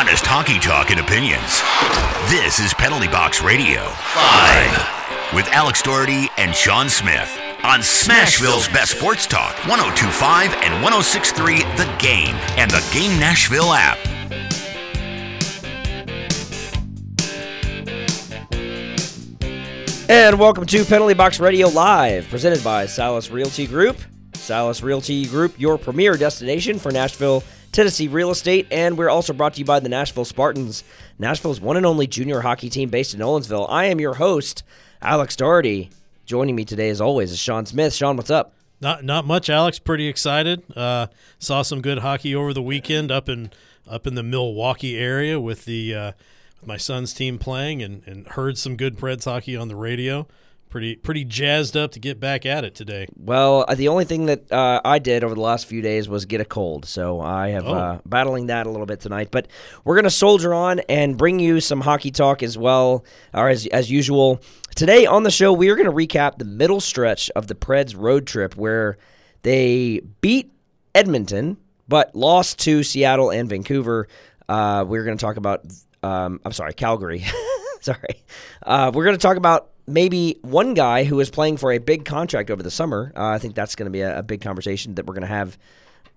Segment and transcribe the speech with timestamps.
[0.00, 1.60] honest hockey talk and opinions.
[2.30, 3.82] This is Penalty Box Radio,
[4.16, 7.28] live with Alex Doherty and Shaun Smith
[7.64, 13.98] on Smashville's best sports talk, 1025 and 1063 The Game and the Game Nashville app.
[20.08, 23.98] And welcome to Penalty Box Radio Live, presented by Silas Realty Group.
[24.32, 28.66] Silas Realty Group, your premier destination for Nashville, Tennessee real estate.
[28.70, 30.84] And we're also brought to you by the Nashville Spartans,
[31.18, 33.66] Nashville's one and only junior hockey team based in Nolensville.
[33.68, 34.62] I am your host,
[35.02, 35.90] Alex Doherty.
[36.26, 37.92] Joining me today, as always, is Shaun Smith.
[37.92, 38.54] Shaun, what's up?
[38.80, 39.78] Not not much, Alex.
[39.78, 40.62] Pretty excited.
[40.76, 43.50] Uh, saw some good hockey over the weekend up in
[43.88, 46.12] up in the Milwaukee area with the uh,
[46.60, 50.26] with my son's team playing, and, and heard some good Preds hockey on the radio.
[50.70, 53.08] Pretty pretty jazzed up to get back at it today.
[53.16, 56.26] Well, uh, the only thing that uh, I did over the last few days was
[56.26, 57.72] get a cold, so I have Oh.
[57.74, 59.30] uh, battling that a little bit tonight.
[59.32, 59.48] But
[59.84, 63.04] we're gonna soldier on and bring you some hockey talk as well,
[63.34, 64.40] or as as usual.
[64.76, 68.24] Today on the show, we are gonna recap the middle stretch of the Preds road
[68.28, 68.96] trip where
[69.42, 70.52] they beat
[70.94, 71.56] Edmonton
[71.88, 74.06] but lost to Seattle and Vancouver.
[74.48, 75.64] Uh, we're gonna talk about.
[76.04, 77.24] Um, I'm sorry, Calgary.
[77.80, 78.22] sorry.
[78.62, 82.50] Uh, we're gonna talk about maybe one guy who is playing for a big contract
[82.50, 83.12] over the summer.
[83.16, 85.28] Uh, I think that's going to be a, a big conversation that we're going to
[85.28, 85.58] have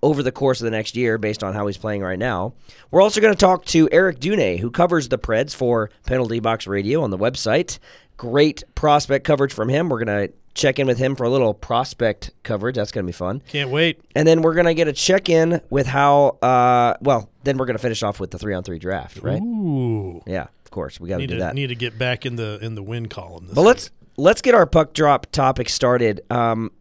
[0.01, 2.53] over the course of the next year based on how he's playing right now.
[2.91, 6.67] We're also going to talk to Eric Dunay, who covers the Preds for Penalty Box
[6.67, 7.79] Radio on the website.
[8.17, 9.89] Great prospect coverage from him.
[9.89, 12.75] We're going to check in with him for a little prospect coverage.
[12.75, 13.41] That's going to be fun.
[13.47, 14.01] Can't wait.
[14.15, 17.65] And then we're going to get a check in with how, uh, well, then we're
[17.65, 19.41] going to finish off with the three on three draft, right?
[19.41, 20.99] Ooh, Yeah, course.
[20.99, 21.55] We got to need do to that.
[21.55, 23.45] need to get back in the in the win column.
[23.47, 26.21] This But let's let's get our puck drop topic started.
[26.29, 26.71] Um,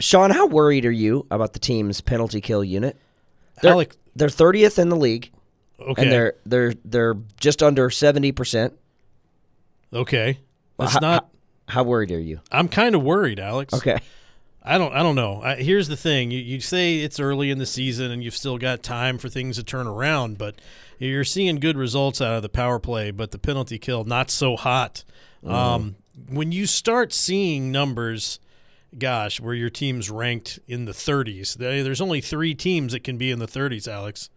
[0.00, 2.96] Shaun, how worried are you about the team's penalty kill unit?
[3.62, 3.96] They're, Alex.
[4.14, 5.30] they're 30th in the league,
[5.80, 8.74] Okay, and they're they're they're just under 70 percent.
[9.92, 10.38] okay.
[10.80, 11.28] It's How- not.
[11.66, 12.40] How worried are you?
[12.50, 13.74] I'm kind of worried, Alex.
[13.74, 13.98] Okay,
[14.68, 14.92] I don't.
[14.92, 15.40] I don't know.
[15.42, 18.58] I, here's the thing: you, you say it's early in the season and you've still
[18.58, 20.56] got time for things to turn around, but
[20.98, 24.56] you're seeing good results out of the power play, but the penalty kill not so
[24.56, 25.04] hot.
[25.44, 25.96] Um,
[26.28, 28.40] when you start seeing numbers,
[28.98, 33.16] gosh, where your team's ranked in the 30s, there- there's only three teams that can
[33.18, 34.28] be in the 30s, Alex.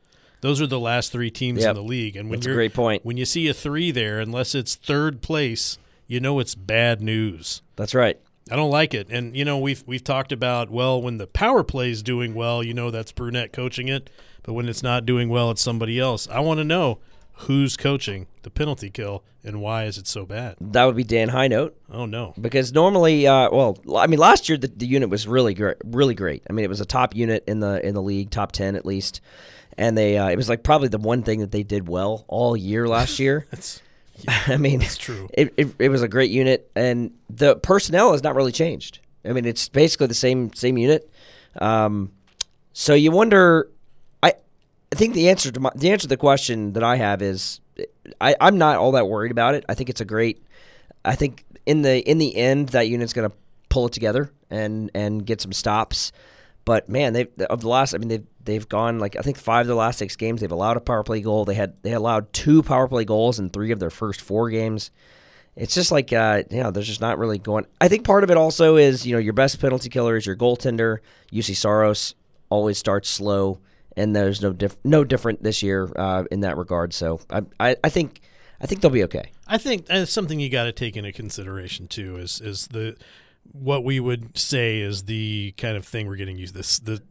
[0.41, 1.69] Those are the last three teams Yep.
[1.71, 3.03] in the league, and when That's a great point.
[3.03, 5.77] when you see a three there, unless it's third place,
[6.07, 7.61] you know it's bad news.
[7.75, 8.19] that's right.
[8.51, 9.07] I don't like it.
[9.09, 12.61] And you know, we've we've talked about well, when the power play is doing well,
[12.61, 14.09] you know that's Brunette coaching it,
[14.43, 16.27] but when it's not doing well, it's somebody else.
[16.27, 16.99] I want to know
[17.33, 20.55] who's coaching the penalty kill and why is it so bad?
[20.61, 22.33] That would be Dan Hinote Oh no.
[22.39, 26.13] because normally, uh, well, I mean, last year the, the unit was really great, really
[26.13, 26.43] great.
[26.49, 28.85] I mean, it was a top unit in the in the league, top 10 at
[28.85, 29.21] least,
[29.77, 32.55] and they uh, it was like probably the one thing that they did well all
[32.55, 33.47] year last year.
[34.25, 35.29] That's I mean, it's true.
[35.33, 38.99] It, it, it was a great unit, and the personnel has not really changed.
[39.23, 41.11] I mean, it's basically the same same unit.
[41.59, 42.11] Um,
[42.73, 43.69] so you wonder.
[44.23, 44.33] I
[44.91, 47.59] I think the answer to my, the answer to the question that I have is
[48.19, 49.65] I, I'm not all that worried about it.
[49.69, 50.43] I think it's a great.
[51.05, 53.35] I think in the in the end that unit's going to
[53.69, 56.11] pull it together and and get some stops.
[56.65, 57.93] But man, they of the last.
[57.93, 60.41] I mean, they've they've gone like I think five of the last six games.
[60.41, 61.45] They've allowed a power play goal.
[61.45, 64.91] They had they allowed two power play goals in three of their first four games.
[65.55, 67.65] It's just like uh, you know, there's just not really going.
[67.79, 70.35] I think part of it also is you know your best penalty killer is your
[70.35, 70.99] goaltender.
[71.31, 72.15] Juuse Saros
[72.49, 73.59] always starts slow,
[73.97, 76.93] and there's no diff- no different this year uh, in that regard.
[76.93, 78.21] So I, I I think
[78.61, 79.31] I think they'll be okay.
[79.47, 82.17] I think something you got to take into consideration too.
[82.17, 82.95] Is is the
[83.43, 87.01] what we would say is the kind of thing we're getting used to this the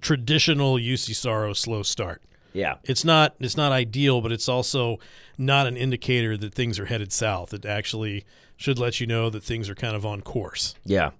[0.00, 2.22] traditional Juuse Saros slow start.
[2.52, 2.76] Yeah.
[2.84, 4.98] It's not it's not ideal, but it's also
[5.36, 7.52] not an indicator that things are headed south.
[7.52, 8.24] It actually
[8.56, 10.74] should let you know that things are kind of on course.
[10.84, 11.10] Yeah.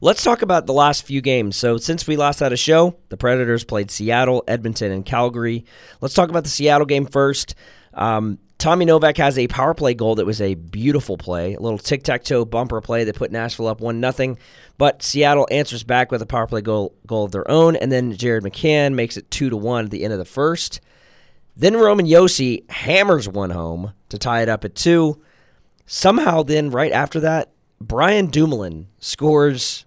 [0.00, 1.54] Let's talk about the last few games.
[1.54, 5.66] So, since we last had a show, the Predators played Seattle, Edmonton, and Calgary.
[6.00, 7.54] Let's talk about the Seattle game first.
[7.92, 11.78] Um, Tommy Novak has a power play goal that was a beautiful play, a little
[11.78, 14.36] tic tac toe bumper play that put Nashville up 1 0.
[14.78, 18.16] But Seattle answers back with a power play goal, goal of their own, and then
[18.16, 20.80] Jared McCann makes it 2 to 1 at the end of the first.
[21.56, 25.22] Then Roman Josi hammers one home to tie it up at two.
[25.86, 27.50] Somehow, then right after that,
[27.80, 29.86] Brian Dumoulin scores.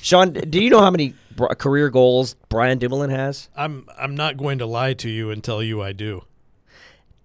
[0.00, 1.14] Shaun, do you know how many
[1.58, 3.50] career goals Brian Dumoulin has?
[3.54, 6.24] I'm I'm not going to lie to you and tell you I do.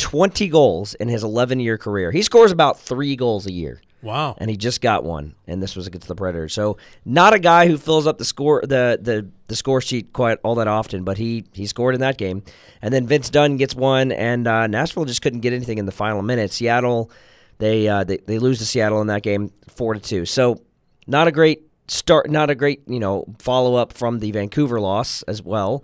[0.01, 2.11] 20 goals in his 11 year career.
[2.11, 3.81] He scores about three goals a year.
[4.03, 4.35] Wow.
[4.39, 6.53] and he just got one, and this was against the Predators.
[6.55, 10.39] So not a guy who fills up the score the the the score sheet quite
[10.43, 12.41] all that often, but he he scored in that game.
[12.81, 15.91] And then Vince Dunn gets one, and uh, Nashville just couldn't get anything in the
[15.91, 16.51] final minute.
[16.51, 17.11] Seattle,
[17.59, 20.25] they uh, they they lose to Seattle in that game four to two.
[20.25, 20.59] So
[21.05, 25.21] not a great start, not a great you know follow up from the Vancouver loss
[25.27, 25.83] as well.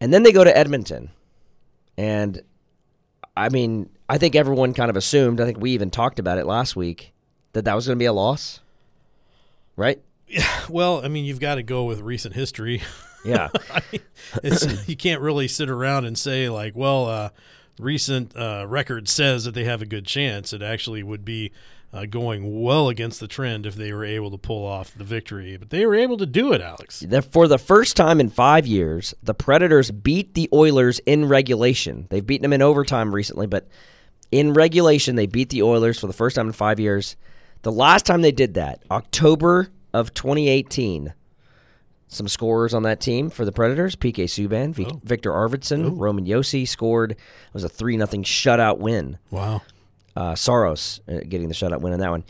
[0.00, 1.10] And then they go to Edmonton,
[1.98, 2.40] and
[3.36, 5.40] I mean, I think everyone kind of assumed.
[5.40, 7.12] I think we even talked about it last week
[7.52, 8.60] that that was going to be a loss,
[9.76, 10.00] right?
[10.26, 10.46] Yeah.
[10.68, 12.82] Well, I mean, you've got to go with recent history.
[13.24, 14.00] Yeah, I mean,
[14.42, 17.28] it's, you can't really sit around and say like, well, uh,
[17.78, 20.52] recent uh, record says that they have a good chance.
[20.52, 21.52] It actually would be
[21.96, 25.56] uh, going well against the trend if they were able to pull off the victory.
[25.56, 27.04] But they were able to do it, Alex.
[27.30, 32.06] For the first time in five years, the Predators beat the Oilers in regulation.
[32.10, 33.66] They've beaten them in overtime recently, but
[34.30, 37.16] in regulation, they beat the Oilers for the first time in five years.
[37.62, 41.14] The last time they did that, October of 2018.
[42.08, 45.00] Some scorers on that team for the Predators: PK Subban, Vic- Oh.
[45.02, 47.12] Viktor Arvidsson, Roman Josi scored.
[47.12, 47.18] It
[47.52, 49.18] was a three nothing shutout win.
[49.32, 49.62] Wow.
[50.16, 52.24] Uh, Saros uh, getting the shutout win in that one.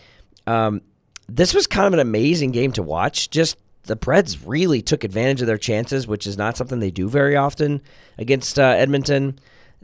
[0.47, 0.81] Um,
[1.29, 3.31] this was kind of an amazing game to watch.
[3.31, 7.09] Just the Preds really took advantage of their chances, which is not something they do
[7.09, 7.81] very often
[8.19, 9.39] against uh, Edmonton.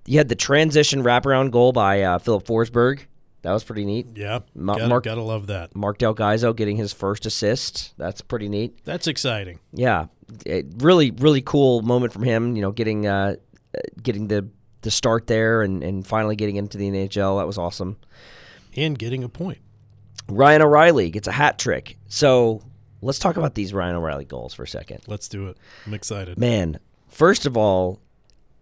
[0.05, 3.03] You had the transition wraparound goal by uh, Filip Forsberg.
[3.43, 4.07] That was pretty neat.
[4.15, 4.41] Yeah.
[4.55, 5.75] Ma- gotta, Mark- gotta love that.
[5.75, 7.95] Mark Del Gaizo getting his first assist.
[7.99, 8.85] That's pretty neat.
[8.85, 9.59] That's exciting.
[9.73, 10.07] Yeah,
[10.47, 12.55] it, really, really cool moment from him.
[12.57, 13.37] You know, getting uh,
[14.01, 14.49] getting the
[14.83, 17.41] the start there and, and finally getting into the NHL.
[17.41, 17.97] That was awesome.
[18.77, 19.59] And getting a point.
[20.29, 21.97] Ryan O'Reilly gets a hat trick.
[22.09, 22.63] So
[23.01, 25.01] let's talk about these Ryan O'Reilly goals for a second.
[25.07, 25.57] Let's do it.
[25.87, 26.39] I'm excited.
[26.39, 28.01] Man, first of all,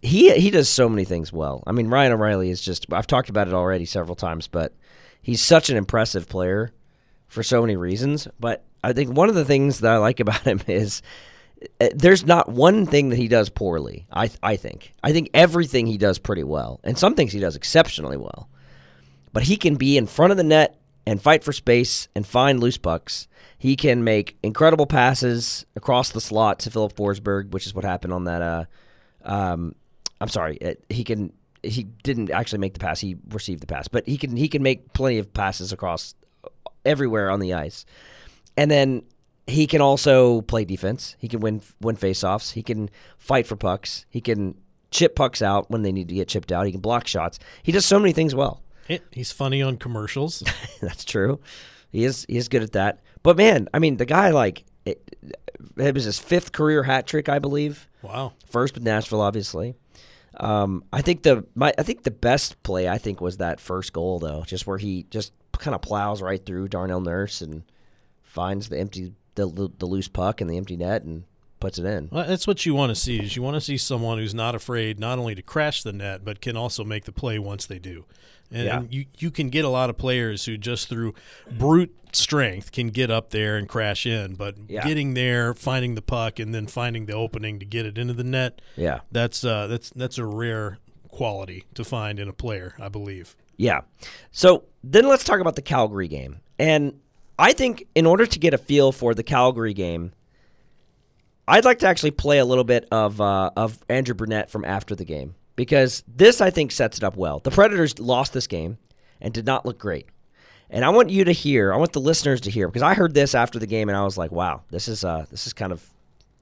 [0.01, 1.63] he he does so many things well.
[1.67, 4.73] I mean, Ryan O'Reilly is just I've talked about it already several times, but
[5.21, 6.71] he's such an impressive player
[7.27, 8.27] for so many reasons.
[8.39, 11.01] But I think one of the things that I like about him is
[11.93, 14.07] there's not one thing that he does poorly.
[14.11, 17.55] I I think I think everything he does pretty well, and some things he does
[17.55, 18.49] exceptionally well.
[19.33, 22.59] But he can be in front of the net and fight for space and find
[22.59, 23.27] loose pucks.
[23.57, 28.13] He can make incredible passes across the slot to Filip Forsberg, which is what happened
[28.13, 28.41] on that.
[28.41, 28.65] Uh,
[29.23, 29.75] um,
[30.19, 31.33] I'm sorry, it, he can.
[31.63, 32.99] He didn't actually make the pass.
[32.99, 34.35] He received the pass, but he can.
[34.35, 36.15] He can make plenty of passes across
[36.85, 37.85] everywhere on the ice,
[38.57, 39.03] and then
[39.47, 41.15] he can also play defense.
[41.19, 42.53] He can win win faceoffs.
[42.53, 44.05] He can fight for pucks.
[44.09, 44.55] He can
[44.91, 46.65] chip pucks out when they need to get chipped out.
[46.65, 47.39] He can block shots.
[47.63, 48.61] He does so many things well.
[49.11, 50.43] He's funny on commercials.
[50.81, 51.39] That's true.
[51.91, 53.01] He is he is good at that.
[53.23, 55.15] But man, I mean, the guy like it,
[55.77, 57.87] it was his fifth career hat trick, I believe.
[58.01, 58.33] wow.
[58.49, 59.75] First with Nashville, obviously.
[60.37, 63.91] Um, I think the my I think the best play I think was that first
[63.93, 67.63] goal though, just where he just kind of plows right through Darnell Nurse and
[68.23, 71.23] finds the empty the the loose puck in the empty net and
[71.59, 72.09] puts it in.
[72.11, 73.17] Well, that's what you want to see.
[73.19, 76.25] Is you want to see someone who's not afraid not only to crash the net,
[76.25, 78.05] but can also make the play once they do.
[78.51, 78.77] And, Yeah.
[78.79, 81.13] and you you can get a lot of players who just through
[81.51, 84.85] brute strength can get up there and crash in, but Yeah.
[84.85, 88.23] getting there, finding the puck, and then finding the opening to get it into the
[88.23, 88.59] net.
[88.75, 89.01] Yeah.
[89.11, 90.79] That's uh, that's that's a rare
[91.09, 93.35] quality to find in a player, I believe.
[93.57, 93.81] Yeah.
[94.31, 96.39] So then let's talk about the Calgary game.
[96.57, 96.99] And
[97.41, 100.11] I think in order to get a feel for the Calgary game,
[101.47, 104.95] I'd like to actually play a little bit of uh, of Andrew Brunette from after
[104.95, 107.39] the game because this I think sets it up well.
[107.39, 108.77] The Predators lost this game
[109.19, 110.07] and did not look great.
[110.69, 113.13] And I want you to hear, I want the listeners to hear because I heard
[113.13, 115.71] this after the game and I was like, wow, this is uh this is kind
[115.73, 115.83] of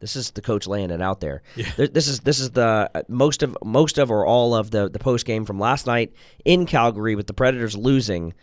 [0.02, 1.42] this is the coach laying it out there.
[1.78, 4.90] There- This is this is the uh, most of most of or all of the
[4.90, 6.14] the post game from last night
[6.46, 8.34] in Calgary with the Predators losing.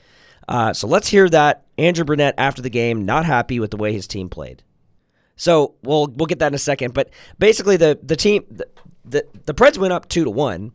[0.48, 3.92] Uh, so let's hear that Andrew Brunette after the game, not happy with the way
[3.92, 4.62] his team played.
[5.36, 6.94] So we'll we'll get that in a second.
[6.94, 8.66] But basically, the the team the
[9.04, 10.72] the, the Preds went up two to one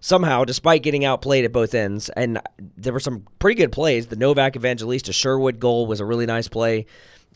[0.00, 2.10] somehow, despite getting outplayed at both ends.
[2.10, 2.38] And
[2.76, 4.06] there were some pretty good plays.
[4.08, 6.86] The Novak Evangelista Sherwood goal was a really nice play.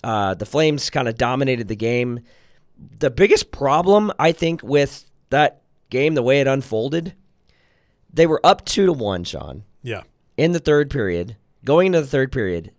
[0.04, 2.21] Uh, the Flames kind of dominated the game.
[2.99, 7.14] The biggest problem I think with that game, the way it unfolded,
[8.12, 10.02] they were up two to one, Shaun Yeah.
[10.37, 12.72] in the third period, going into the third period,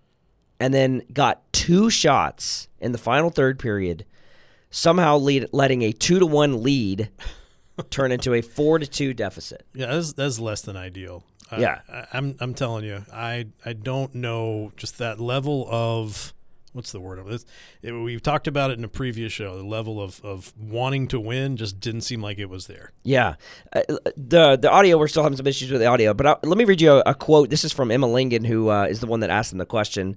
[0.60, 4.06] and then got two shots in the final third period,
[4.70, 7.10] somehow lead, letting a two to one lead
[7.90, 9.66] turn into a four to two deficit.
[9.74, 11.24] Yeah, that's, that's less than ideal.
[11.52, 11.80] I- Yeah.
[11.92, 16.34] I, I'm I'm telling you, I I don't know just that level of
[16.74, 17.46] what's the word of this?
[17.82, 19.58] It, we talked about it in a previous show.
[19.58, 22.92] The level of, of wanting to win just didn't seem like it was there.
[23.04, 23.36] Yeah,
[23.74, 23.84] uh,
[24.16, 26.66] the the audio we're still having some issues with the audio, but I, let me
[26.66, 27.50] read you a, a, quote.
[27.50, 30.16] This is from Emma Lingan, who uh, is the one that asked him the question.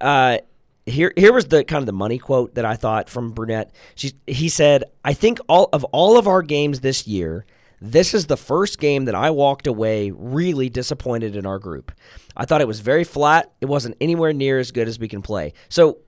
[0.00, 0.38] Uh,
[0.86, 3.72] here here was the kind of the money quote that I thought from Brunette.
[3.94, 7.44] She he said, "I think all of all of our games this year."
[7.80, 11.92] This is the first game that I walked away really disappointed in our group.
[12.36, 13.52] I thought it was very flat.
[13.60, 15.52] It wasn't anywhere near as good as we can play.
[15.68, 15.98] So,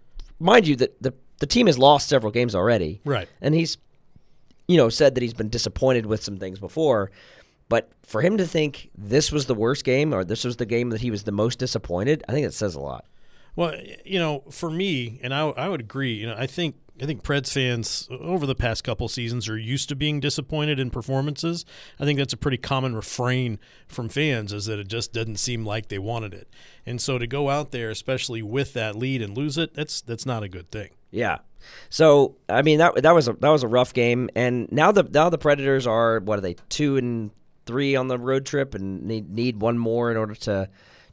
[0.40, 3.28] mind you, that the the team has lost several games already, right?
[3.40, 3.78] And he's,
[4.66, 7.10] you know, said that he's been disappointed with some things before.
[7.68, 10.88] But for him to think this was the worst game or this was the game
[10.90, 13.04] that he was the most disappointed, I think it says a lot.
[13.56, 16.14] Well, you know, for me, and I, I would agree.
[16.14, 19.88] You know, I think I think Preds fans over the past couple seasons are used
[19.88, 21.64] to being disappointed in performances.
[21.98, 25.64] I think that's a pretty common refrain from fans is that it just doesn't seem
[25.64, 26.48] like they wanted it.
[26.84, 30.26] And so to go out there, especially with that lead and lose it, that's that's
[30.26, 30.90] not a good thing.
[31.10, 31.38] Yeah.
[31.90, 35.04] So I mean that that was a that was a rough game, and now the
[35.04, 37.30] now the Predators are what are they two and
[37.66, 40.68] three on the road trip, and need need one more in order to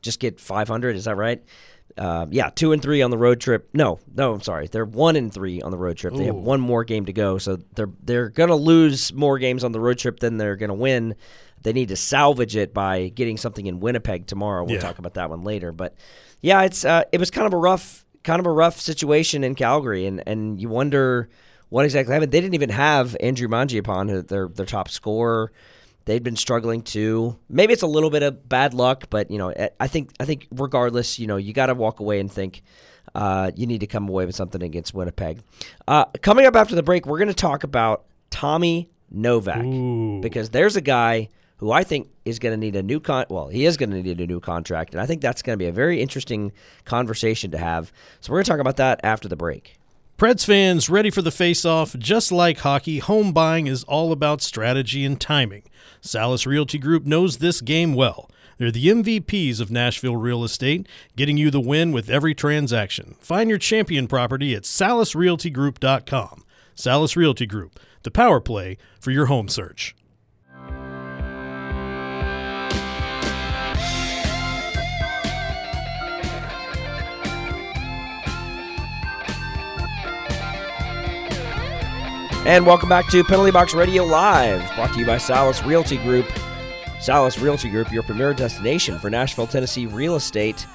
[0.06, 0.96] just get 500.
[0.96, 1.44] Is that right?
[1.98, 3.70] uh, yeah, two and three on the road trip.
[3.74, 4.68] No, no, I'm sorry.
[4.68, 6.14] They're one and three on the road trip.
[6.14, 6.18] Ooh.
[6.18, 9.72] They have one more game to go, so they're they're gonna lose more games on
[9.72, 11.16] the road trip than they're gonna win.
[11.64, 14.64] They need to salvage it by getting something in Winnipeg tomorrow.
[14.64, 14.82] We'll yeah.
[14.82, 15.72] talk about that one later.
[15.72, 15.96] But
[16.42, 19.56] yeah, it's uh, it was kind of a rough kind of a rough situation in
[19.56, 21.30] Calgary, and and you wonder
[21.70, 22.32] what exactly happened.
[22.32, 25.52] They didn't even have Andrew Mangiapane, their their top scorer.
[26.06, 27.38] They'd been struggling too.
[27.50, 30.26] Maybe it's a little bit of bad luck, but you know, eh, I think I
[30.26, 32.62] think regardless, you know, you got to walk away and think
[33.16, 35.42] uh, you need to come away with something against Winnipeg.
[35.88, 40.22] Uh, coming up after the break, we're going to talk about Tommy Novak Ooh.
[40.22, 43.26] because there's a guy who I think is going to need a new con.
[43.30, 45.64] Well, he is going to need a new contract, and I think that's going to
[45.64, 46.52] be a very interesting
[46.84, 47.92] conversation to have.
[48.22, 49.78] So we're going to talk about that after the break.
[50.18, 51.94] Preds fans ready for the face-off?
[51.98, 55.64] Just like hockey, home buying is all about strategy and timing.
[56.00, 58.32] Salas Realty Group knows this game well.
[58.58, 63.18] They're the MVPs of Nashville real estate, getting you the win with every transaction.
[63.20, 66.46] Find your champion property at salasrealtygroup.com.
[66.76, 69.98] Salas Realty Group, the power play for your home search.
[82.46, 86.28] And welcome back to Penalty Box Radio Live, brought to you by Salas Realty Group.
[87.02, 90.68] Salas Realty Group, your premier destination for Nashville, Tennessee real estate.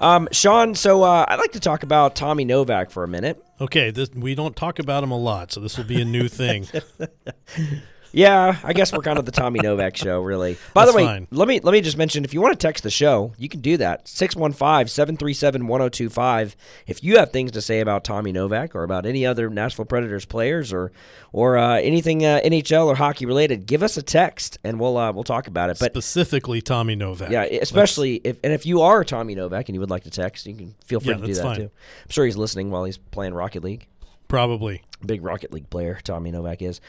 [0.00, 3.40] Um, Shaun, so uh, I'd like to talk about Tommy Novak for a minute.
[3.60, 6.26] Okay, this, we don't talk about him a lot, so this will be a new
[6.26, 6.66] thing.
[8.16, 10.54] Yeah, I guess we're kind of the Tommy Novak show, really.
[10.72, 11.28] By That's the way, fine.
[11.30, 13.60] let me let me just mention if you want to text the show, you can
[13.60, 14.06] do that.
[14.06, 16.54] 615-737-1025.
[16.86, 20.24] If you have things to say about Tommy Novak or about any other Nashville Predators
[20.24, 20.92] players or
[21.32, 25.12] or uh, anything uh, NHL or hockey related, give us a text and we'll uh,
[25.12, 25.78] we'll talk about it.
[25.78, 27.30] But Specifically, Tommy Novak.
[27.30, 30.46] yeah, especially if and if you are Tommy Novak and you would like to text,
[30.46, 31.56] you can feel free Yeah, to do that fine.
[31.56, 31.64] too.
[31.64, 33.86] I'm sure he's listening while he's playing Rocket League
[34.28, 34.82] Probably.
[35.04, 36.80] big Rocket League player Tommy Novak is.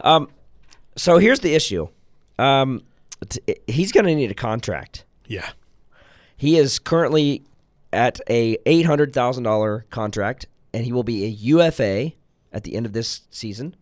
[0.00, 0.28] Um,
[0.96, 1.88] so here's the issue.
[2.38, 2.82] Um,
[3.28, 5.04] t- he's going to need a contract.
[5.26, 5.50] Yeah.
[6.36, 7.44] He is currently
[7.92, 12.12] at a eight hundred thousand dollar contract, and he will be a UFA
[12.52, 13.76] at the end of this season.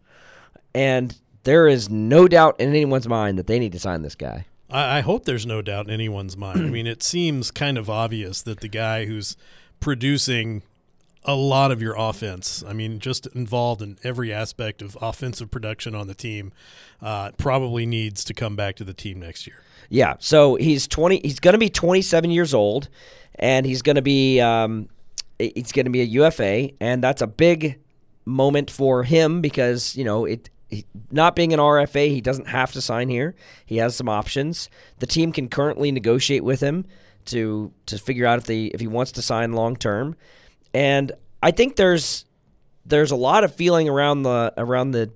[0.75, 4.47] And there is no doubt in anyone's mind that they need to sign this guy.
[4.69, 6.61] I, I hope there's no doubt in anyone's mind.
[6.61, 9.37] I mean, it seems kind of obvious that the guy who's
[9.81, 10.63] producing
[11.25, 15.95] a lot of your offense, I mean, just involved in every aspect of offensive production
[15.95, 16.53] on the team,
[17.03, 19.63] uh, probably needs to come back to the team next year.
[19.89, 20.15] Yeah.
[20.19, 21.21] So he's twenty.
[21.23, 22.89] He's going to be twenty seven years old,
[23.35, 24.89] and he's going to be um,
[25.39, 27.81] he's going to be a UFA, and that's a big
[28.25, 30.49] moment for him because you know it.
[30.69, 33.35] He, not being an RFA, he doesn't have to sign here.
[33.67, 34.71] He has some options.
[35.01, 36.87] The team can currently negotiate with him
[37.27, 40.15] to to figure out if they if he wants to sign long term.
[40.75, 41.13] And
[41.43, 42.25] I think there's
[42.85, 45.11] there's a lot of feeling around the around the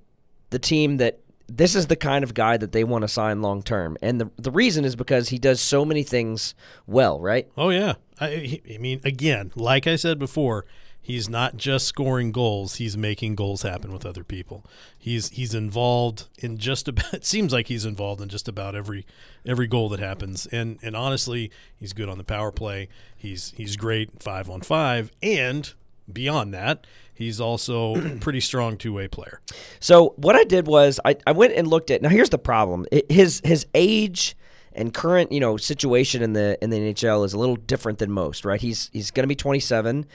[0.51, 3.63] the team that this is the kind of guy that they want to sign long
[3.63, 3.97] term.
[4.03, 6.55] And the the reason is because he does so many things
[6.87, 7.49] well, right?
[7.57, 10.65] Oh yeah, I, I mean, again, like I said before,
[11.05, 14.65] he's not just scoring goals; he's making goals happen with other people.
[14.99, 17.05] He's he's involved in just about.
[17.15, 19.07] It seems like he's involved in just about every
[19.47, 20.47] every goal that happens.
[20.47, 22.89] And and honestly, he's good on the power play.
[23.15, 25.73] He's he's great five on five, and
[26.13, 29.41] beyond that, he's also a pretty strong two way player.
[29.81, 32.87] So what I did was I, I went and looked at now here's the problem.
[33.09, 34.37] His his age
[34.75, 38.11] and current, you know, situation in the in the NHL is a little different than
[38.11, 38.61] most, right?
[38.61, 40.07] He's he's going to be 27.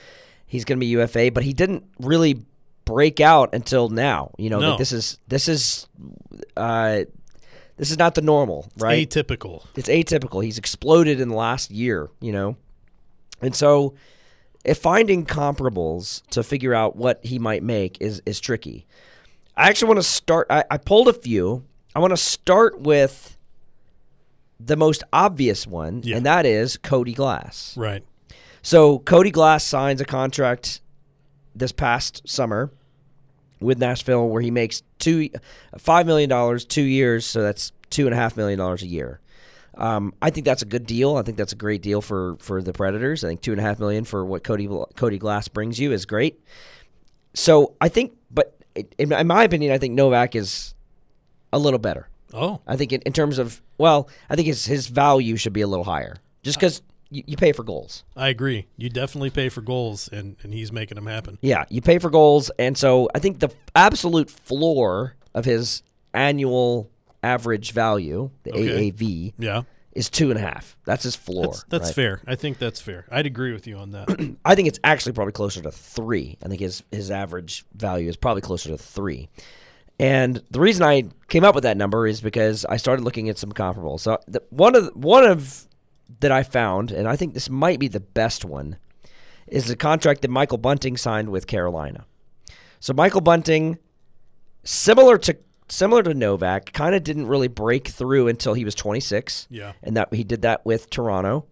[0.50, 2.42] He's going to be UFA, but he didn't really
[2.84, 4.32] break out until now.
[4.36, 4.68] You know, No.
[4.70, 5.86] like this is this is
[6.56, 7.00] uh,
[7.76, 9.08] this is not the normal, right?
[9.08, 9.64] Atypical.
[9.76, 10.44] it's atypical.
[10.44, 12.56] He's exploded in the last year, you know,
[13.40, 13.94] and so
[14.64, 18.86] if finding comparables to figure out what he might make is is tricky.
[19.56, 20.46] I actually want to start.
[20.50, 21.64] I, I pulled a few.
[21.94, 23.36] I want to start with
[24.58, 26.16] the most obvious one, Yeah.
[26.16, 27.74] and that is Cody Glass.
[27.76, 28.02] Right.
[28.62, 30.80] So Cody Glass signs a contract
[31.54, 32.70] this past summer
[33.60, 35.30] with Nashville where he makes two
[35.78, 39.20] five million dollars two years, so that's two and a half million dollars a year.
[39.76, 41.16] Um, I think that's a good deal.
[41.16, 43.24] I think that's a great deal for for the Predators.
[43.24, 46.06] I think two and a half million for what Cody Cody Glass brings you is
[46.06, 46.42] great.
[47.34, 48.56] So I think, but
[48.98, 50.74] in, in my opinion, I think Novak is
[51.52, 52.08] a little better.
[52.32, 55.62] Oh, I think in, in terms of well, I think his his value should be
[55.62, 58.04] a little higher, just because you, you pay for goals.
[58.16, 58.66] I agree.
[58.76, 61.38] You definitely pay for goals, and, and he's making them happen.
[61.42, 65.82] Yeah, you pay for goals, and so I think the absolute floor of his
[66.14, 66.90] annual
[67.22, 68.90] average value, the Okay.
[68.92, 69.62] AAV, Yeah,
[69.92, 70.76] is two and a half.
[70.86, 71.48] That's his floor.
[71.48, 71.94] that's, that's right?
[71.94, 72.20] fair.
[72.26, 73.06] I think that's fair.
[73.10, 74.36] I'd agree with you on that.
[74.44, 76.38] I think it's actually probably closer to three.
[76.44, 79.28] I think his his average value is probably closer to three.
[79.98, 83.36] And the reason I came up with that number is because I started looking at
[83.36, 84.00] some comparables.
[84.00, 85.66] So the, one of the, one of
[86.20, 88.76] that I found, and I think this might be the best one,
[89.46, 92.06] is the contract that Michael Bunting signed with Carolina.
[92.80, 93.78] So Michael Bunting,
[94.64, 95.36] similar to
[95.68, 99.72] similar to Novak, kind of didn't really break through until he was 26 yeah.
[99.84, 101.46] and that he did that with Toronto.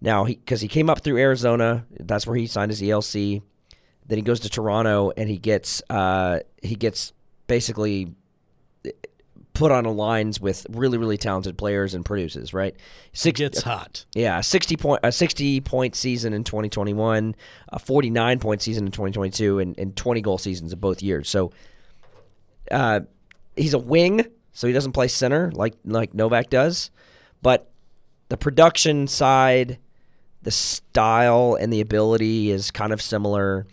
[0.00, 3.42] Now, he because he came up through Arizona, that's where he signed his ELC.
[4.06, 7.12] Then he goes to Toronto and he gets uh, he gets
[7.46, 8.14] basically
[9.58, 12.74] put on lines with really really talented players and produces right.
[12.74, 12.80] It
[13.12, 14.04] Six, gets hot.
[14.14, 17.34] yeah, sixty point a sixty point season in twenty twenty one,
[17.68, 20.78] a forty nine point season in twenty twenty two, and, and twenty goal seasons in
[20.78, 21.28] both years.
[21.28, 21.50] So,
[22.70, 23.00] uh,
[23.56, 26.90] he's a wing, so he doesn't play center like like Novak does,
[27.42, 27.68] but
[28.28, 29.78] the production side,
[30.42, 33.66] the style and the ability is kind of similar.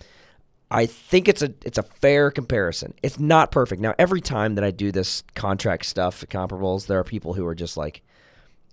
[0.71, 2.93] I think it's a it's a fair comparison.
[3.03, 3.81] It's not perfect.
[3.81, 7.55] Now, every time that I do this contract stuff, comparables, there are people who are
[7.55, 8.01] just like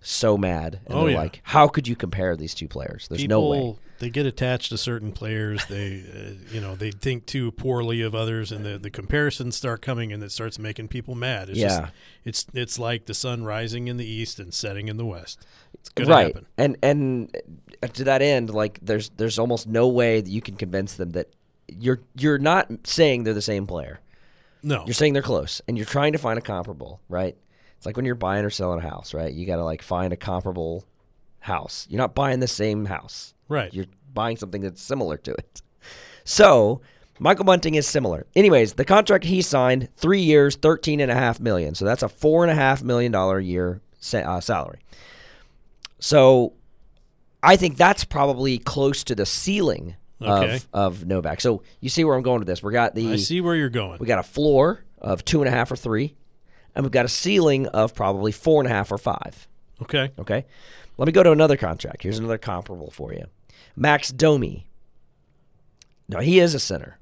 [0.05, 1.19] so mad and Oh, they're yeah.
[1.19, 3.07] like, "How could you compare these two players?
[3.09, 5.65] There's People, no way." they get attached to certain players.
[5.67, 9.81] They, uh, you know, they think too poorly of others, and the, the comparisons start
[9.81, 11.51] coming, and it starts making people mad.
[11.51, 11.69] It's Yeah.
[11.81, 11.93] just,
[12.25, 15.47] it's it's like the sun rising in the east and setting in the west.
[15.75, 16.47] It's gonna right happen.
[16.59, 17.37] and and
[17.83, 21.11] uh, to that end like there's there's almost no way that you can convince them
[21.11, 21.29] that
[21.79, 24.01] you're you're not saying they're the same player.
[24.63, 27.37] No, you're saying they're close and you're trying to find a comparable right?
[27.77, 29.33] It's like when you're buying or selling a house right?
[29.33, 30.85] You got to like find a comparable
[31.41, 31.87] house.
[31.91, 33.35] You're not buying the same house.
[33.49, 33.75] Right.
[33.75, 35.63] you're buying something that's similar to it.
[36.25, 36.81] So
[37.19, 38.27] michael bunting is similar.
[38.37, 41.75] Anyways the contract he signed three years 13 and a half million.
[41.75, 44.79] So that's a four and a half million dollar a year sa- uh, salary.
[45.99, 46.53] So
[47.43, 50.55] I think that's probably close to the ceiling Okay.
[50.73, 51.41] of, of Novak.
[51.41, 52.63] So you see where I'm going with this.
[52.63, 53.99] We got the I see where you're going.
[53.99, 56.15] we got a floor of two and a half or three,
[56.75, 59.49] and we've got a ceiling of probably four and a half or five.
[59.83, 60.11] Okay.
[60.19, 60.45] Okay.
[60.99, 62.03] Let me go to another contract.
[62.03, 63.25] Here's another comparable for you.
[63.77, 64.67] Max Domi.
[66.09, 66.99] Now he is a center.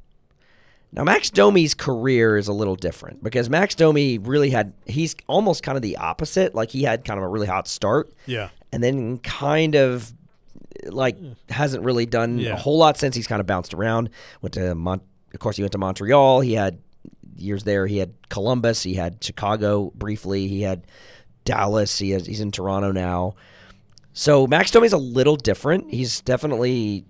[0.92, 5.62] Now Max Domi's career is a little different because Max Domi really had he's almost
[5.62, 6.54] kind of the opposite.
[6.54, 8.48] Like he had kind of a really hot start Yeah.
[8.72, 10.12] and then kind of
[10.86, 11.16] like
[11.48, 12.52] hasn't really done Yeah.
[12.52, 14.10] a whole lot since he's kind of bounced around.
[14.42, 15.00] Went to Mon-
[15.32, 16.40] of course he went to Montreal.
[16.40, 16.78] He had
[17.36, 17.86] years there.
[17.86, 18.82] He had Columbus.
[18.82, 20.48] He had Chicago briefly.
[20.48, 20.86] He had
[21.44, 21.98] Dallas.
[21.98, 23.34] He has, he's in Toronto now.
[24.12, 25.90] So Max Domi's a little different.
[25.92, 27.04] He's definitely,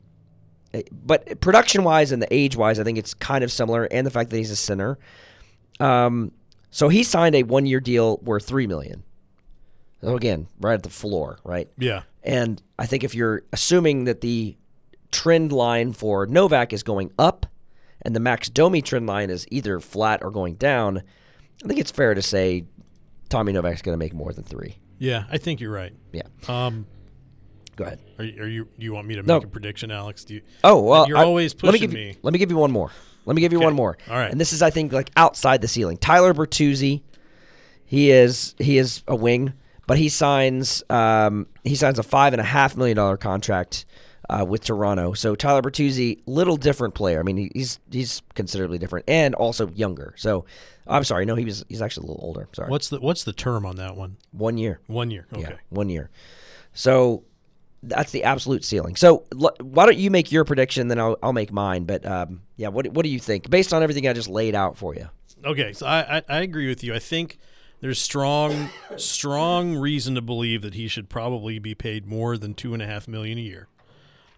[0.92, 3.84] but production wise and the age wise, I think it's kind of similar.
[3.90, 4.98] And the fact that he's a center.
[5.80, 6.32] Um,
[6.70, 9.02] so he signed a one year deal worth three million.
[10.02, 11.68] So again, right at the floor, right?
[11.78, 12.02] Yeah.
[12.22, 14.56] And I think if you're assuming that the
[15.10, 17.46] trend line for Novak is going up
[18.02, 21.02] and the Max Domi trend line is either flat or going down,
[21.64, 22.64] I think it's fair to say
[23.28, 24.76] Tommy Novak's going to make more than three.
[24.98, 25.24] Yeah.
[25.30, 25.92] I think you're right.
[26.12, 26.22] Yeah.
[26.48, 26.86] Um,
[27.76, 28.00] Go ahead.
[28.18, 28.64] are, you- are you?
[28.78, 29.36] Do you want me to No.
[29.36, 30.24] make a prediction, Alex?
[30.24, 30.42] Do you?
[30.62, 32.08] Oh well, You're I- always let me pushing give me.
[32.08, 32.90] You, let me give you one more.
[33.24, 33.64] Let me give you Okay.
[33.66, 33.96] one more.
[34.08, 34.30] All right.
[34.30, 35.96] And this is, I think, like outside the ceiling.
[35.96, 37.00] Tyler Bertuzzi,
[37.86, 39.54] he is he is a wing,
[39.90, 43.86] but he signs um, he signs a five and a half million dollar contract
[44.28, 45.14] uh, with Toronto.
[45.14, 47.18] So Tyler Bertuzzi, little different player.
[47.18, 50.14] I mean, he's he's considerably different and also younger.
[50.16, 50.44] So
[50.86, 52.48] I'm sorry, no, he was he's actually a little older.
[52.52, 54.16] Sorry, What's the What's the term on that one?
[54.30, 54.78] one year.
[54.86, 55.26] One year.
[55.32, 55.42] Okay.
[55.42, 56.08] Yeah, one year.
[56.72, 57.24] So
[57.82, 58.94] that's the absolute ceiling.
[58.94, 61.82] So l- why don't you make your prediction, then I'll, I'll make mine.
[61.82, 64.78] But um, yeah, what what do you think based on everything I just laid out
[64.78, 65.08] for you?
[65.44, 66.94] Okay, so I, I, I agree with you.
[66.94, 67.40] I think
[67.80, 72.74] there's strong strong reason to believe that he should probably be paid more than two
[72.74, 73.68] and a half million a year.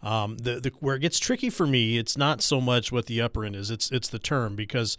[0.02, 3.20] Um, the, the where it gets tricky for me, it's not so much what the
[3.20, 4.98] upper end is; it's it's the term because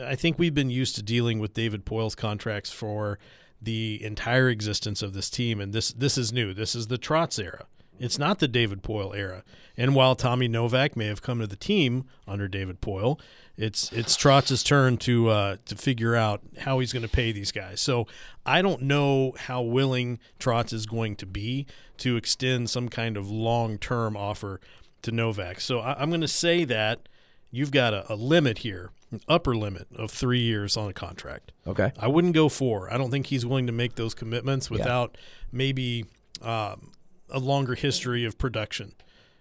[0.00, 3.18] I think we've been used to dealing with David Poile's contracts for
[3.60, 6.52] the entire existence of this team, and this this is new.
[6.52, 7.66] This is the Trotz era.
[7.98, 9.44] It's not the David Poile era.
[9.76, 13.18] And while Tommy Novak may have come to the team under David Poile,
[13.56, 17.52] it's it's Trotz's turn to uh, to figure out how he's going to pay these
[17.52, 17.80] guys.
[17.80, 18.06] So
[18.44, 21.66] I don't know how willing Trotz is going to be
[21.98, 24.60] to extend some kind of long term offer
[25.02, 25.60] to Novak.
[25.60, 27.08] So I, am going to say that
[27.50, 31.52] you've got a, a limit here, an upper limit of three years on a contract.
[31.66, 31.92] Okay.
[31.98, 32.92] I wouldn't go four.
[32.92, 35.16] I don't think he's willing to make those commitments without
[35.52, 36.06] maybe
[36.40, 36.92] um,
[37.32, 38.92] a longer history of production.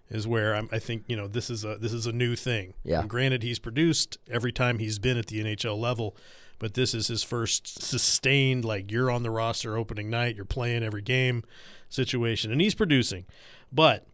[0.09, 2.73] Is where I'm, I think you know this is a this is a new thing.
[2.83, 2.99] Yeah.
[3.01, 6.17] And granted, he's produced every time he's been at the NHL level,
[6.59, 10.83] but this is his first sustained like you're on the roster opening night, you're playing
[10.83, 11.43] every game
[11.87, 13.23] situation, and he's producing.
[13.71, 14.05] But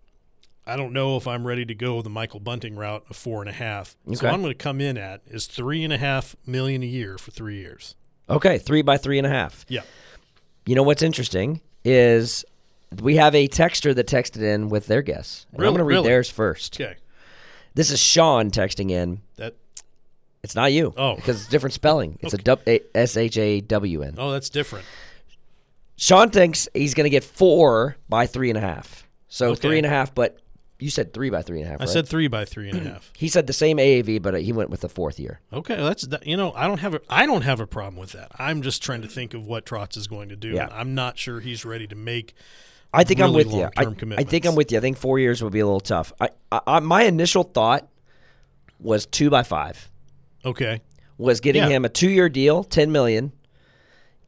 [0.68, 3.50] I don't know if I'm ready to go the Michael Bunting route of four and
[3.50, 3.96] a half.
[4.06, 4.26] So Okay.
[4.28, 7.18] what I'm going to come in at is three and a half million a year
[7.18, 7.96] for three years.
[8.30, 9.66] Okay, three by three and a half.
[9.68, 9.82] Yeah.
[10.68, 12.46] You know what's interesting is
[13.02, 15.46] we have a texter that texted in with their guess.
[15.52, 16.08] And I'm going to read Really?
[16.10, 16.80] theirs first.
[16.80, 16.96] Okay.
[17.74, 19.22] This is Shawn texting in.
[19.36, 19.56] That.
[20.44, 20.94] It's not you.
[20.98, 21.16] Oh.
[21.18, 22.18] because it's different spelling.
[22.22, 24.16] It's a dub- a S H A W N.
[24.18, 24.86] Oh, that's different.
[25.96, 29.08] Shawn thinks he's going to get four by three and a half.
[29.30, 29.62] So Okay.
[29.62, 30.40] three and a half, but
[30.80, 31.82] you said three by three and a half.
[31.82, 31.90] I right?
[31.90, 33.12] said three by three and a half.
[33.18, 35.40] he said the same AAV, but uh, he went with the fourth year.
[35.52, 38.12] Okay, that's that, you know I don't have a I don't have a problem with
[38.12, 38.32] that.
[38.38, 40.50] I'm just trying to think of what Trotz is going to do.
[40.50, 40.70] Yeah.
[40.72, 42.36] I'm not sure he's ready to make.
[42.98, 43.64] I think I'm with you.
[43.64, 43.70] I,
[44.18, 44.46] I think.
[44.46, 44.78] I'm with you.
[44.78, 46.12] I think four years would be a little tough.
[46.20, 47.88] I, I, I my initial thought
[48.80, 49.90] was two by five.
[50.46, 50.82] Okay,
[51.18, 51.70] Was getting Yeah.
[51.70, 53.34] him a two year deal, ten million,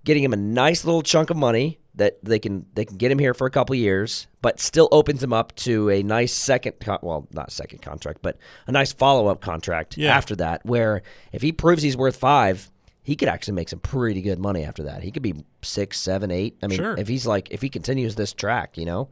[0.03, 3.19] getting him a nice little chunk of money that they can they can get him
[3.19, 6.99] here for a couple years, but still opens him up to a nice second con-
[7.01, 10.15] well not second contract, but a nice follow up contract Yeah.
[10.15, 10.65] after that.
[10.65, 11.01] Where
[11.31, 12.69] if he proves he's worth five,
[13.09, 15.01] he could actually make some pretty good money after that.
[15.01, 16.57] He could be six, seven, eight.
[16.61, 16.95] I mean, Sure.
[16.95, 19.09] if he's like if he continues this track, you know.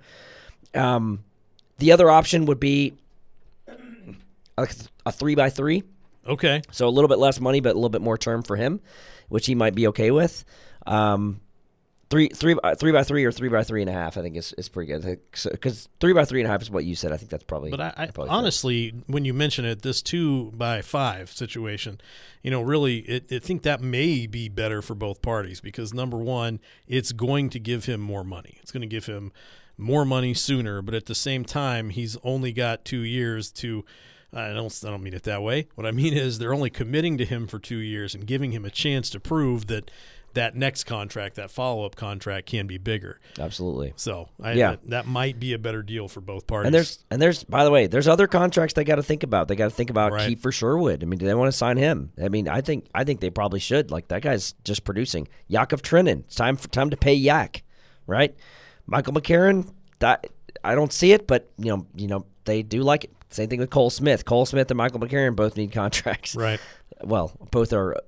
[0.75, 1.23] Um,
[1.79, 2.93] the other option would be
[4.57, 4.67] a,
[5.05, 5.81] a three by three.
[6.27, 8.81] okay, So a little bit less money, but a little bit more term for him,
[9.29, 10.45] which he might be okay with.
[10.85, 11.39] Um,
[12.09, 14.35] three, three, uh, three by three or three by three and a half, I think
[14.35, 15.19] is, is pretty good.
[15.31, 17.11] Because three by three and a half is what you said.
[17.11, 17.71] I think that's probably.
[17.71, 18.37] but I, I probably fair.
[18.37, 21.99] honestly, when you mention it, this two by five situation,
[22.43, 26.17] you know, really, it, I think that may be better for both parties because number
[26.17, 28.57] one, it's going to give him more money.
[28.61, 29.31] It's going to give him
[29.77, 33.85] more money sooner, but at the same time, he's only got two years to.
[34.33, 34.83] I don't.
[34.85, 35.67] I don't mean it that way.
[35.75, 38.65] What I mean is they're only committing to him for two years and giving him
[38.65, 39.89] a chance to prove that
[40.37, 43.19] that next contract, that follow up contract, can be bigger.
[43.37, 43.93] absolutely.
[43.95, 44.71] So I, Yeah.
[44.71, 46.67] that, that might be a better deal for both parties.
[46.67, 49.47] And there's and there's by the way, there's other contracts they got to think about.
[49.47, 50.35] They got to think about Right.
[50.37, 51.03] Kiefer Sherwood.
[51.03, 52.11] I mean, do they want to sign him?
[52.23, 53.91] I mean, I think I think they probably should.
[53.91, 55.27] Like that guy's just producing.
[55.47, 56.19] Yakov Trenin.
[56.21, 57.63] It's time for time to pay Yak,
[58.07, 58.35] right?
[58.85, 59.71] Michael McCarron.
[59.99, 60.27] That
[60.63, 63.11] I don't see it, but you know, you know, they do like it.
[63.29, 64.23] Same thing with Cole Smith.
[64.23, 66.35] Cole Smith and Michael McCarron both need contracts.
[66.35, 66.59] right.
[67.07, 67.99] Well, both are uh,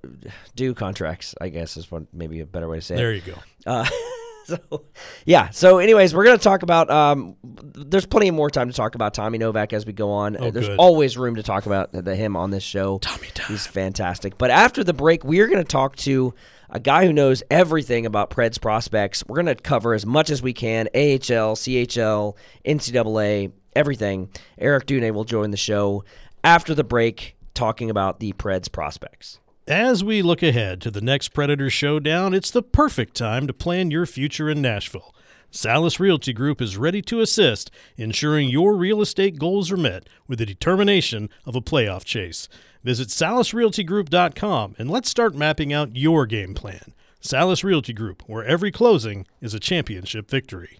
[0.56, 1.34] due contracts.
[1.40, 2.98] I guess is one maybe a better way to say it.
[2.98, 3.36] There you go.
[3.66, 3.88] Uh,
[4.46, 4.86] so,
[5.26, 5.50] yeah.
[5.52, 6.90] So, anyways, we're going to talk about.
[6.90, 10.36] Um, there's plenty of more time to talk about Tommy Novak as we go on.
[10.38, 10.78] Oh, there's good.
[10.78, 12.98] always room to talk about the, him on this show.
[12.98, 13.48] Tommy time.
[13.48, 14.38] He's fantastic.
[14.38, 16.34] But after the break, we are going to talk to
[16.70, 19.24] a guy who knows everything about Preds prospects.
[19.26, 22.36] We're going to cover as much as we can AHL, CHL,
[22.66, 24.30] NCAA, everything.
[24.58, 26.04] Eric Dunay will join the show
[26.44, 29.38] after the break talking about the Preds prospects.
[29.68, 33.92] As we look ahead to the next Predator showdown, it's the perfect time to plan
[33.92, 35.14] your future in Nashville.
[35.52, 40.40] Salis Realty Group is ready to assist, ensuring your real estate goals are met with
[40.40, 42.48] the determination of a playoff chase.
[42.82, 46.94] Visit salisrealtygroup.com and let's start mapping out your game plan.
[47.20, 50.80] Salis Realty Group, where every closing is a championship victory.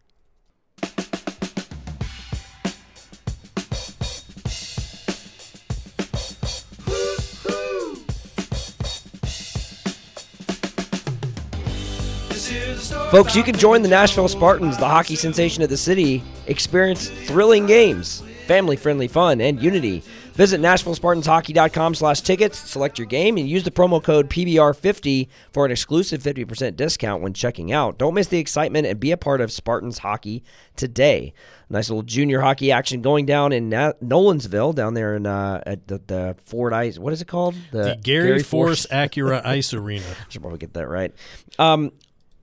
[13.12, 17.66] Folks, you can join the Nashville Spartans, the hockey sensation of the city, experience thrilling
[17.66, 20.04] games, family-friendly fun, and unity.
[20.34, 25.72] Visit NashvilleSpartansHockey.com slash tickets, select your game, and use the promo code PBR50 for an
[25.72, 27.98] exclusive 50% discount when checking out.
[27.98, 30.44] Don't miss the excitement and be a part of Spartans hockey
[30.76, 31.34] today.
[31.68, 35.88] Nice little junior hockey action going down in Na- Nolensville, down there in uh, at
[35.88, 37.00] the, the Ford Ice.
[37.00, 37.56] What is it called?
[37.72, 40.06] The, Gary, Force Acura Ice Arena.
[40.08, 41.12] I Should probably get that right.
[41.58, 41.92] Um,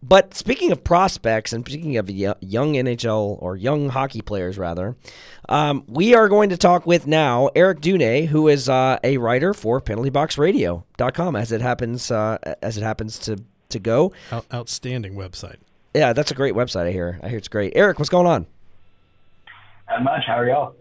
[0.07, 4.95] but speaking of prospects and speaking of young NHL or young hockey players, rather,
[5.49, 9.53] um, we are going to talk with now Eric Dunay, who is uh, a writer
[9.53, 14.13] for PenaltyBoxRadio.com, as it happens uh, as it happens to to go.
[14.31, 15.57] Out- outstanding website.
[15.95, 16.87] Yeah, that's a great website.
[16.87, 17.19] I hear.
[17.23, 17.73] I hear it's great.
[17.75, 18.47] Eric, what's going on?
[19.89, 20.23] Not much.
[20.27, 20.75] How are y'all?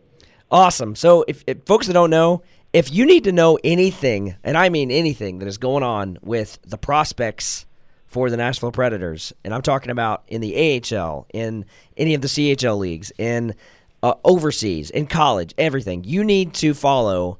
[0.51, 0.95] Awesome.
[0.95, 4.69] So, if, if folks that don't know, if you need to know anything, and I
[4.69, 7.65] mean anything that is going on with the prospects
[8.15, 11.65] for the Nashville Predators, and I'm talking about in the AHL, in
[11.97, 13.53] any of the CHL leagues, in
[14.01, 17.39] uh, overseas, in college, everything, you need to follow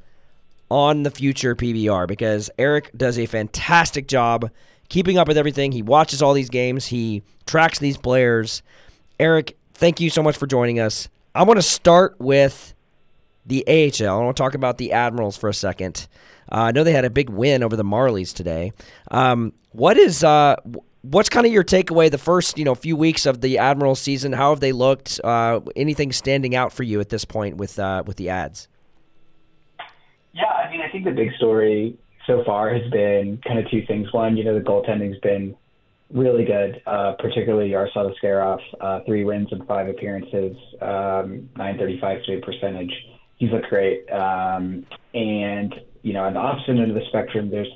[0.70, 4.52] on the future PBR because Eric does a fantastic job
[4.90, 5.72] keeping up with everything.
[5.72, 8.62] He watches all these games, he tracks these players.
[9.18, 11.08] Eric, thank you so much for joining us.
[11.34, 12.74] I want to start with
[13.46, 14.20] the AHL.
[14.20, 16.10] I want to talk about the Admirals for a second.
[16.52, 18.72] Uh, I know they had a big win over the Marlies today.
[19.12, 20.56] Um, what is uh,
[21.02, 24.34] what's kind of your takeaway the first you know few weeks of the Admirals season?
[24.34, 25.20] How have they looked?
[25.24, 28.68] Uh, anything standing out for you at this point with uh, with the ads?
[30.34, 33.86] Yeah, I mean, I think the big story so far has been kind of two
[33.86, 34.12] things.
[34.12, 35.56] One, you know, the goaltending's been
[36.12, 42.42] really good, uh, particularly Yaroslav Askarov, uh, three wins and five appearances, um, 935 save
[42.42, 42.92] percentage.
[43.38, 44.10] He's looked great.
[44.12, 45.74] Um, and,
[46.06, 47.68] you know, on the opposite end of the spectrum, there's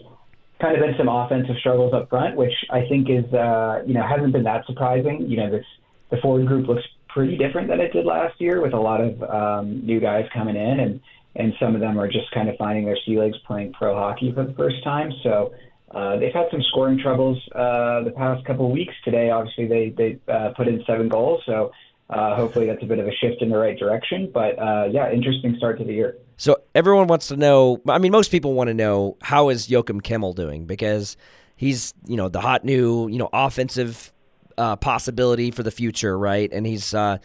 [0.62, 4.06] kind of been some offensive struggles up front, which I think is, uh, you know,
[4.08, 5.26] hasn't been that surprising.
[5.28, 5.66] You know, this
[6.12, 9.24] the forward group looks pretty different than it did last year with a lot of
[9.24, 11.02] um, new guys coming in and,
[11.36, 14.32] and some of them are just kind of finding their sea legs playing pro hockey
[14.32, 15.12] for the first time.
[15.24, 15.52] So,
[15.90, 18.94] uh, they've had some scoring troubles uh, the past couple of weeks.
[19.04, 21.72] Today, obviously, they they uh, put in seven goals, so
[22.12, 24.30] uh, hopefully that's a bit of a shift in the right direction.
[24.32, 26.18] But uh, yeah, interesting start to the year.
[26.40, 27.82] So everyone wants to know.
[27.88, 31.18] I mean, most people want to know how is Joakim Kemell doing because
[31.58, 34.14] he's you know the hot new you know offensive
[34.58, 36.50] uh, possibility for the future, right?
[36.54, 37.18] And he's uh,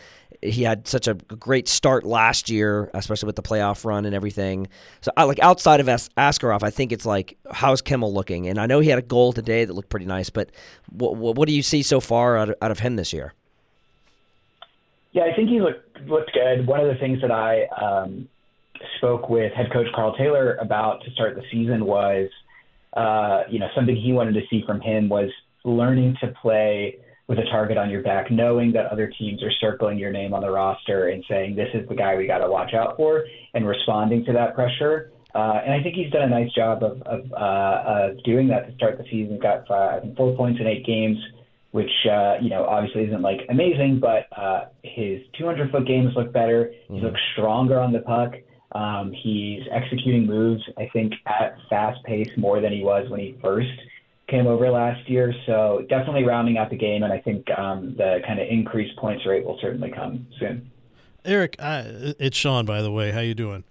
[0.42, 4.66] he had such a great start last year, especially with the playoff run and everything.
[5.00, 8.48] So, I, like outside of As- Askarov, I think it's like how's Kemell looking?
[8.48, 10.50] And I know he had a goal today that looked pretty nice, but
[10.90, 13.32] what, what do you see so far out of, out of him this year?
[15.12, 16.66] Yeah, I think he looked looked good.
[16.66, 18.28] One of the things that I um,
[18.98, 22.28] spoke with head coach Karl Taylor about to start the season was,
[22.94, 25.30] uh, you know, something he wanted to see from him was
[25.64, 29.98] learning to play with a target on your back, knowing that other teams are circling
[29.98, 32.74] your name on the roster and saying this is the guy we got to watch
[32.74, 35.10] out for, and responding to that pressure.
[35.34, 38.68] Uh, and I think he's done a nice job of, of, uh, of doing that
[38.68, 39.38] to start the season.
[39.40, 41.18] Got uh, I think four points in eight games,
[41.72, 46.32] which uh, you know obviously isn't like amazing, but uh, his 200 foot games look
[46.32, 46.72] better.
[46.84, 46.96] Mm-hmm.
[46.96, 48.34] He looks stronger on the puck.
[48.74, 53.38] Um, he's executing moves, I think, at fast pace more than he was when he
[53.40, 53.70] first
[54.28, 55.32] came over last year.
[55.46, 59.24] So definitely rounding out the game, and I think um, the kind of increased points
[59.26, 60.70] rate will certainly come soon.
[61.24, 63.12] Eric, it's Shaun, by the way.
[63.12, 63.64] How you doing?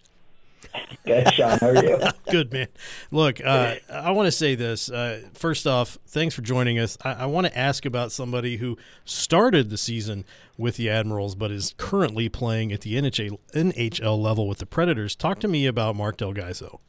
[1.06, 1.58] Good, Shaun.
[1.60, 2.00] How are you?
[2.30, 2.68] Good, man.
[3.12, 4.90] Look, uh, I want to say this.
[4.90, 6.98] Uh, first off, thanks for joining us.
[7.04, 10.26] I, I want to ask about somebody who started the season
[10.58, 15.16] with the Admirals, but is currently playing at the NHL, NHL level with the Predators.
[15.16, 16.80] Talk to me about Mark Del Gaizo.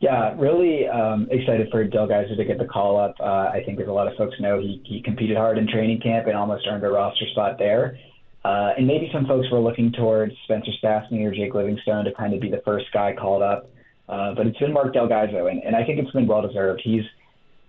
[0.00, 3.14] Yeah, really um, excited for Del Gaizo to get the call up.
[3.20, 6.00] Uh, I think, as a lot of folks know, he, he competed hard in training
[6.00, 7.98] camp and almost earned a roster spot there.
[8.44, 12.32] Uh, and maybe some folks were looking towards Spencer Stastny or Jake Livingstone to kind
[12.32, 13.70] of be the first guy called up.
[14.08, 16.80] Uh, but it's been Mark Del Gaizo, and, and I think it's been well deserved.
[16.82, 17.04] He's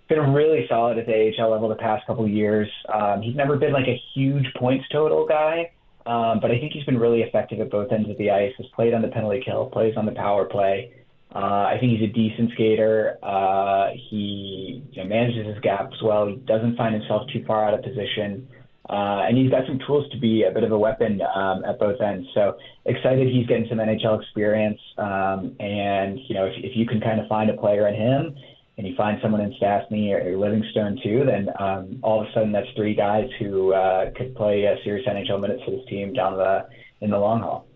[0.10, 2.68] been really solid at the AHL level the past couple years.
[2.92, 5.72] Um, he's never been like a huge points total guy,
[6.06, 8.54] um, but I think he's been really effective at both ends of the ice.
[8.58, 10.94] Has played on the penalty kill, plays on the power play.
[11.34, 11.38] Uh,
[11.70, 13.18] I think he's a decent skater.
[13.24, 16.28] Uh, he you know, manages his gaps well.
[16.28, 18.48] He doesn't find himself too far out of position.
[18.90, 21.80] Uh, and he's got some tools to be a bit of a weapon um, at
[21.80, 22.28] both ends.
[22.34, 24.80] So excited he's getting some NHL experience.
[24.98, 28.36] Um, and, you know, if, if you can kind of find a player in him
[28.78, 32.34] and you find someone in Stastny or, or Livingstone too, then um, all of a
[32.34, 36.14] sudden that's three guys who uh, could play a serious NHL minutes for this team
[36.14, 36.68] down the
[37.02, 37.68] in the long haul.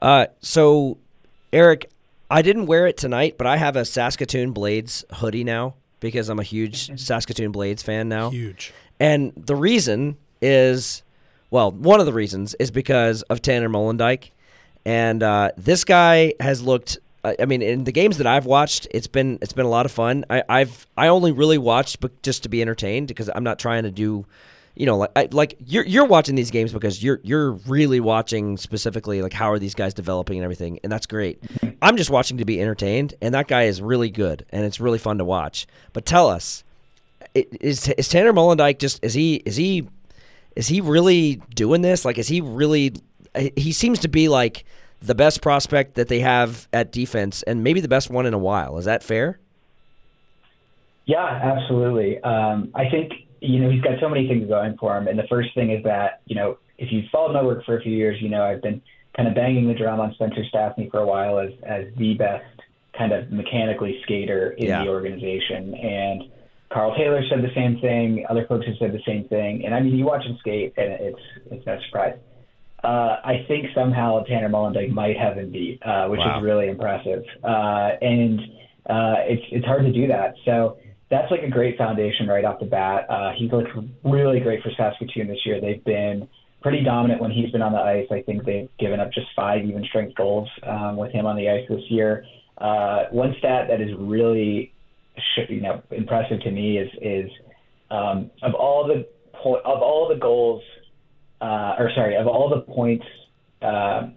[0.00, 0.98] Uh, so,
[1.52, 1.90] Eric,
[2.30, 6.38] I didn't wear it tonight, but I have a Saskatoon Blades hoodie now because I'm
[6.38, 8.30] a huge Saskatoon Blades fan now.
[8.30, 8.72] Huge.
[8.98, 11.02] And the reason is
[11.50, 14.30] well, one of the reasons is because of Tanner Molendyk,
[14.84, 16.98] and uh, this guy has looked.
[17.24, 19.92] I mean, in the games that I've watched, it's been it's been a lot of
[19.92, 20.24] fun.
[20.30, 23.82] I, I've I only really watched but just to be entertained because I'm not trying
[23.82, 24.26] to do
[24.76, 28.58] you know, like I, like you're you're watching these games because you're you're really watching
[28.58, 31.42] specifically like how are these guys developing and everything, and that's great.
[31.80, 34.98] I'm just watching to be entertained, and that guy is really good, and it's really
[34.98, 35.66] fun to watch.
[35.94, 36.62] But tell us,
[37.60, 39.88] is is Tanner Molendyk just is he is he
[40.54, 42.04] is he really doing this?
[42.04, 42.94] Like, is he really?
[43.56, 44.64] He seems to be like
[45.02, 48.38] the best prospect that they have at defense, and maybe the best one in a
[48.38, 48.78] while.
[48.78, 49.38] Is that fair?
[51.04, 52.20] Yeah, absolutely.
[52.22, 55.08] Um, I think you know, he's got so many things going for him.
[55.08, 57.82] And the first thing is that, you know, if you've followed my work for a
[57.82, 58.82] few years, you know, I've been
[59.16, 62.44] kind of banging the drum on Spencer Stastny for a while as, as the best
[62.96, 64.84] kind of mechanically skater in yeah.
[64.84, 65.74] the organization.
[65.74, 66.24] And
[66.72, 68.26] Karl Taylor said the same thing.
[68.28, 69.62] Other folks have said the same thing.
[69.64, 72.18] And I mean, you watch him skate, and it's it's no surprise.
[72.82, 76.38] Uh, I think somehow Tanner Molendyk might have him beat, uh, which wow.
[76.38, 77.24] is really impressive.
[77.42, 78.40] Uh, and
[78.88, 80.34] uh, it's it's hard to do that.
[80.44, 80.78] So
[81.10, 83.06] that's like a great foundation right off the bat.
[83.08, 83.70] Uh, he's looked
[84.04, 85.60] really great for Saskatoon this year.
[85.60, 86.28] They've been
[86.62, 88.06] pretty dominant when he's been on the ice.
[88.10, 91.48] I think they've given up just five even strength goals um, with him on the
[91.48, 92.24] ice this year.
[92.58, 94.72] Uh, one stat that is really
[95.48, 97.30] you know impressive to me is is
[97.90, 100.62] um, of all the po- of all the goals
[101.40, 103.06] uh, or sorry of all the points
[103.62, 104.08] uh,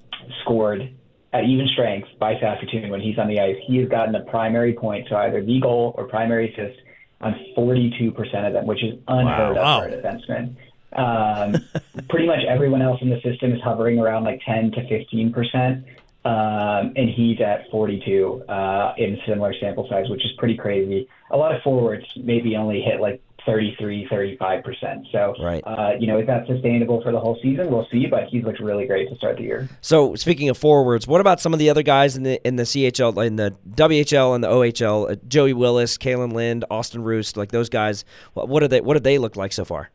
[0.44, 0.94] scored
[1.32, 4.74] at even strength by Saskatoon when he's on the ice, he has gotten a primary
[4.74, 6.80] point, so either the goal or primary assist
[7.22, 9.84] on 42% of them, which is unheard wow.
[9.84, 10.56] of for a defenseman.
[10.92, 11.56] Um,
[12.10, 15.84] pretty much everyone else in the system is hovering around like 10 to 15%.
[16.26, 21.08] Um, and he's at 42 uh, in similar sample size, which is pretty crazy.
[21.32, 25.12] A lot of forwards maybe only hit like 33, 35%.
[25.12, 25.64] So, right.
[25.66, 27.72] Uh, you know, is that sustainable for the whole season?
[27.72, 29.70] We'll see, but he's looked really great to start the year.
[29.82, 32.64] So, speaking of forwards, what about some of the other guys in the in the
[32.64, 35.12] CHL, in the WHL and the OHL?
[35.12, 38.06] Uh, Joey Willis, Kalen Lind, Austin Roost, like those guys.
[38.34, 38.82] What, what, are they?
[38.82, 39.90] What do they look like so far?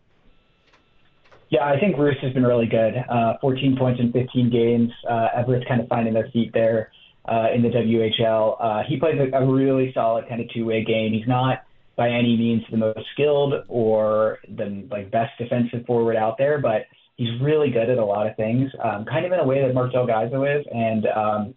[1.55, 2.95] Yeah, I think Roost has been really good.
[3.09, 4.91] Uh, 14 points in 15 games.
[5.09, 6.91] Uh, Everett's kind of finding their feet there
[7.27, 8.57] uh, in the WHL.
[8.61, 11.13] Uh, he plays a, a really solid kind of two-way game.
[11.13, 11.63] He's not
[11.97, 16.87] by any means the most skilled or the like best defensive forward out there, but
[17.19, 19.73] he's really good at a lot of things, um, kind of in a way that
[19.73, 20.67] Mark Delgado is.
[20.75, 21.55] And um,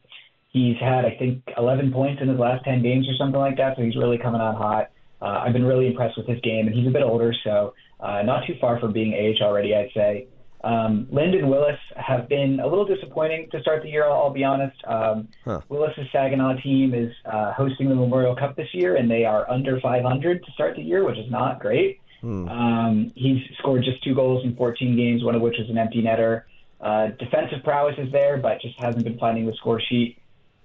[0.51, 3.77] he's had, I think, 11 points in his last 10 games or something like that.
[3.77, 4.91] So he's really coming on hot.
[5.19, 8.21] Uh, I've been really impressed with his game, and he's a bit older, so uh,
[8.23, 10.27] not too far from being age already, I'd say.
[10.63, 14.05] Um, Lind and Willis have been a little disappointing to start the year.
[14.05, 14.75] I'll, I'll be honest.
[14.85, 15.61] Um, huh.
[15.69, 19.79] Willis's Saginaw team is uh, hosting the Memorial Cup this year, and they are under
[19.79, 22.01] 500 to start the year, which is not great.
[22.21, 22.47] Hmm.
[22.49, 26.01] Um, he's scored just two goals in 14 games, one of which was an empty
[26.01, 26.43] netter.
[26.81, 30.17] Uh, defensive prowess is there, but just hasn't been finding the score sheet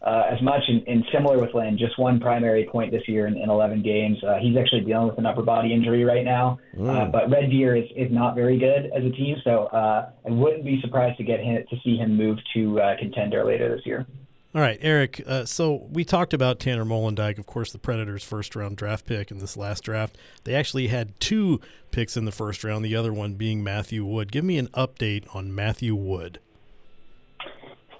[0.05, 0.63] uh, as much.
[0.69, 4.19] And, and similar with Lind, just one primary point this year in, in 11 games.
[4.23, 6.59] Uh, he's actually dealing with an upper body injury right now.
[6.77, 6.89] Mm.
[6.89, 10.31] Uh, but Red Deer is, is not very good as a team, so uh, I
[10.31, 13.87] wouldn't be surprised to get him to see him move to uh, contender later this
[13.87, 14.07] year.
[14.55, 15.23] All right, Eric.
[15.27, 19.31] Uh, so we talked about Tanner Molendyk, of course, the Predators' first round draft pick
[19.31, 20.19] in this last draft.
[20.45, 21.59] They actually had two
[21.91, 24.31] picks in the first round, the other one being Matthew Wood.
[24.31, 26.39] Give me an update on Matthew Wood.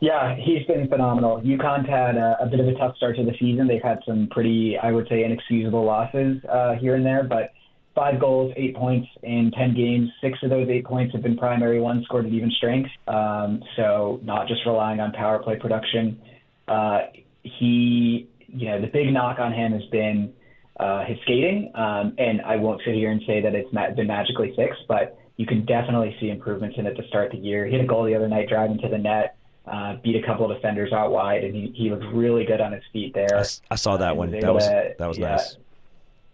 [0.03, 1.41] Yeah, he's been phenomenal.
[1.43, 3.69] UConn's had a, a bit of a tough start to the season.
[3.69, 7.53] They've had some pretty, I would say, inexcusable losses uh, here and there, but
[7.95, 10.11] five goals, eight points in 10 games.
[10.21, 12.91] Six of those eight points have been primary ones scored at even strength.
[13.07, 16.21] Um, so not just relying on power play production.
[16.67, 17.03] Uh,
[17.45, 20.33] he, you know, the big knock on him has been
[20.81, 21.71] uh, his skating.
[21.77, 25.17] Um, and I won't sit here and say that it's ma- been magically fixed, but
[25.37, 27.67] you can definitely see improvements in it to start the year.
[27.67, 30.51] He hit a goal the other night driving to the net uh, beat a couple
[30.51, 33.39] of defenders out wide, and he, he looked really good on his feet there.
[33.39, 34.31] I, I saw that uh, one.
[34.33, 35.57] That was to, that was yeah, nice.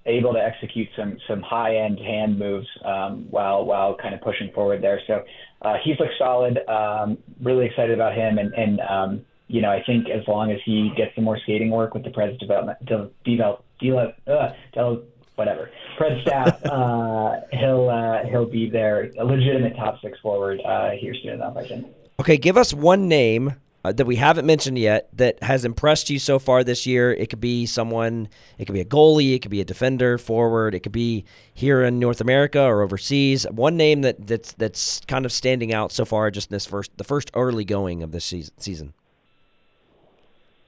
[0.07, 4.51] Able to execute some some high end hand moves um, while while kind of pushing
[4.53, 5.01] forward there.
[5.07, 5.25] So
[5.61, 6.59] uh, he's looked solid.
[6.69, 10.59] Um, really excited about him, and and um, you know I think as long as
[10.65, 15.03] he gets some more skating work with the Preds development, de, develop, develop, uh, del,
[15.35, 20.93] whatever Pred staff, uh, he'll uh, he'll be there, a legitimate top six forward uh,
[20.99, 21.59] here soon enough.
[21.59, 21.87] I think.
[22.21, 23.55] Okay, give us one name
[23.85, 27.13] uh, that we haven't mentioned yet that has impressed you so far this year.
[27.13, 28.29] It could be someone,
[28.59, 31.85] it could be a goalie, it could be a defender, forward, it could be here
[31.85, 33.47] in North America or overseas.
[33.51, 37.05] One name that that's that's kind of standing out so far, just this first the
[37.05, 38.95] first early going of this season.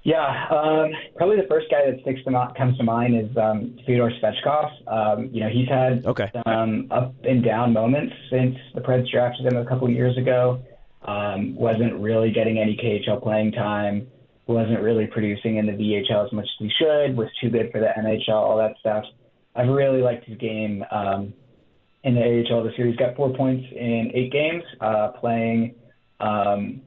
[0.03, 4.11] Yeah, um, probably the first guy that sticks to comes to mind is um, Fyodor
[4.23, 4.71] Svechkov.
[4.87, 6.31] Um, you know, he's had okay.
[6.46, 10.63] um, up and down moments since the Preds drafted him a couple years ago.
[11.03, 14.07] Um, wasn't really getting any KHL playing time.
[14.46, 17.17] Wasn't really producing in the VHL as much as he should.
[17.17, 18.35] Was too good for the MHL.
[18.35, 19.05] All that stuff.
[19.55, 21.33] I've really liked his game um,
[22.05, 22.88] in the AHL this year.
[22.88, 25.75] He's got four points in eight games, uh, playing.
[26.21, 26.83] Um,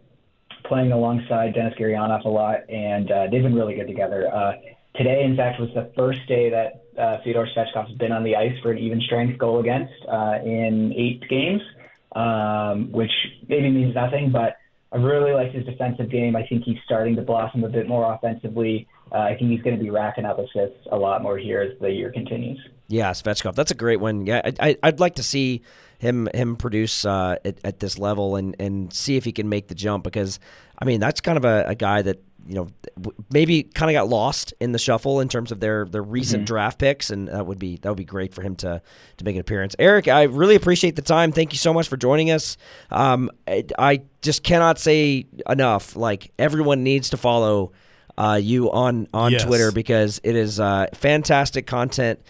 [0.66, 4.34] playing alongside Denis Gurianov a lot, and uh, they've been really good together.
[4.34, 4.54] Uh,
[4.96, 8.36] today, in fact, was the first day that uh, Fyodor Svechkov has been on the
[8.36, 11.62] ice for an even strength goal against uh, in eight games,
[12.16, 13.12] um, which
[13.48, 14.58] maybe means nothing, but
[14.92, 16.36] I really like his defensive game.
[16.36, 18.88] I think he's starting to blossom a bit more offensively.
[19.12, 21.80] Uh, I think he's going to be racking up assists a lot more here as
[21.80, 22.60] the year continues.
[22.88, 24.26] Yeah, Svechkov, that's a great one.
[24.28, 25.64] Yeah, I, would like to see
[25.98, 29.68] him him produce uh, at, at, this level and, and see if he can make
[29.68, 30.40] the jump because
[30.78, 32.68] I mean that's kind of a, a guy that you know
[33.32, 36.48] maybe kind of got lost in the shuffle in terms of their their recent mm-hmm.
[36.48, 38.82] draft picks and that would be that would be great for him to
[39.18, 39.76] to make an appearance.
[39.80, 41.32] Eric, I really appreciate the time.
[41.32, 42.58] Thank you so much for joining us.
[42.92, 45.98] Um, I, I, just cannot say enough.
[45.98, 47.74] Like everyone needs to follow
[48.18, 49.44] uh, you on on yes.
[49.44, 52.22] Twitter because it is uh, fantastic content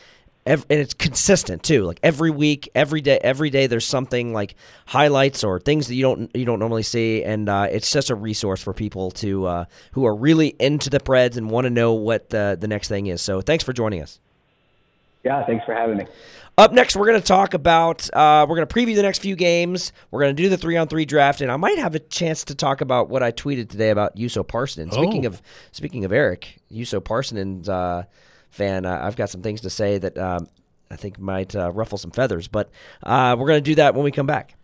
[0.45, 1.83] Every, and it's consistent too.
[1.83, 6.01] Like every week, every day, every day, there's something like highlights or things that you
[6.01, 9.65] don't you don't normally see, and uh, it's just a resource for people to uh,
[9.93, 13.07] who are really into the Preds and want to know what the the next thing
[13.07, 13.21] is.
[13.21, 14.19] So thanks for joining us.
[15.23, 16.05] Yeah, thanks for having me.
[16.55, 19.35] Up next, we're going to talk about uh, we're going to preview the next few
[19.35, 19.91] games.
[20.11, 22.43] We're going to do the three on three draft, and I might have a chance
[22.45, 24.91] to talk about what I tweeted today about Juuso Parssinen.
[24.91, 25.29] Speaking oh.
[25.29, 25.41] of
[25.71, 28.03] speaking of Eric, Juuso Parssinen's uh,
[28.53, 30.47] fan, uh, I've got some things to say that um,
[30.89, 32.47] I think might uh, ruffle some feathers.
[32.47, 32.69] But
[33.01, 34.55] uh, we're going to do that when we come back.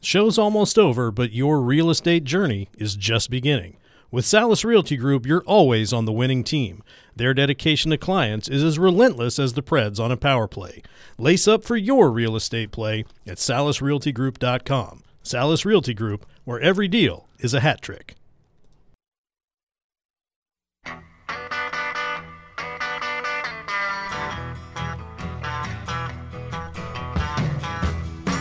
[0.00, 3.78] Show's almost over, but your real estate journey is just beginning.
[4.10, 6.84] With Salis Realty Group, you're always on the winning team.
[7.16, 10.82] Their dedication to clients is as relentless as the Preds on a power play.
[11.18, 15.02] Lace up for your real estate play at salisrealtygroup.com.
[15.22, 18.14] Salis Realty Group, where every deal is a hat trick.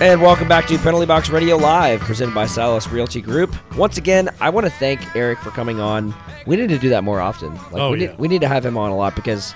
[0.03, 3.55] And welcome back to Penalty Box Radio Live, presented by Salis Realty Group.
[3.77, 6.13] Once again, I want to thank Eric for coming on.
[6.45, 7.53] We need to do that more often.
[7.53, 8.07] Like, oh, we, yeah.
[8.07, 9.55] need, we need to have him on a lot because,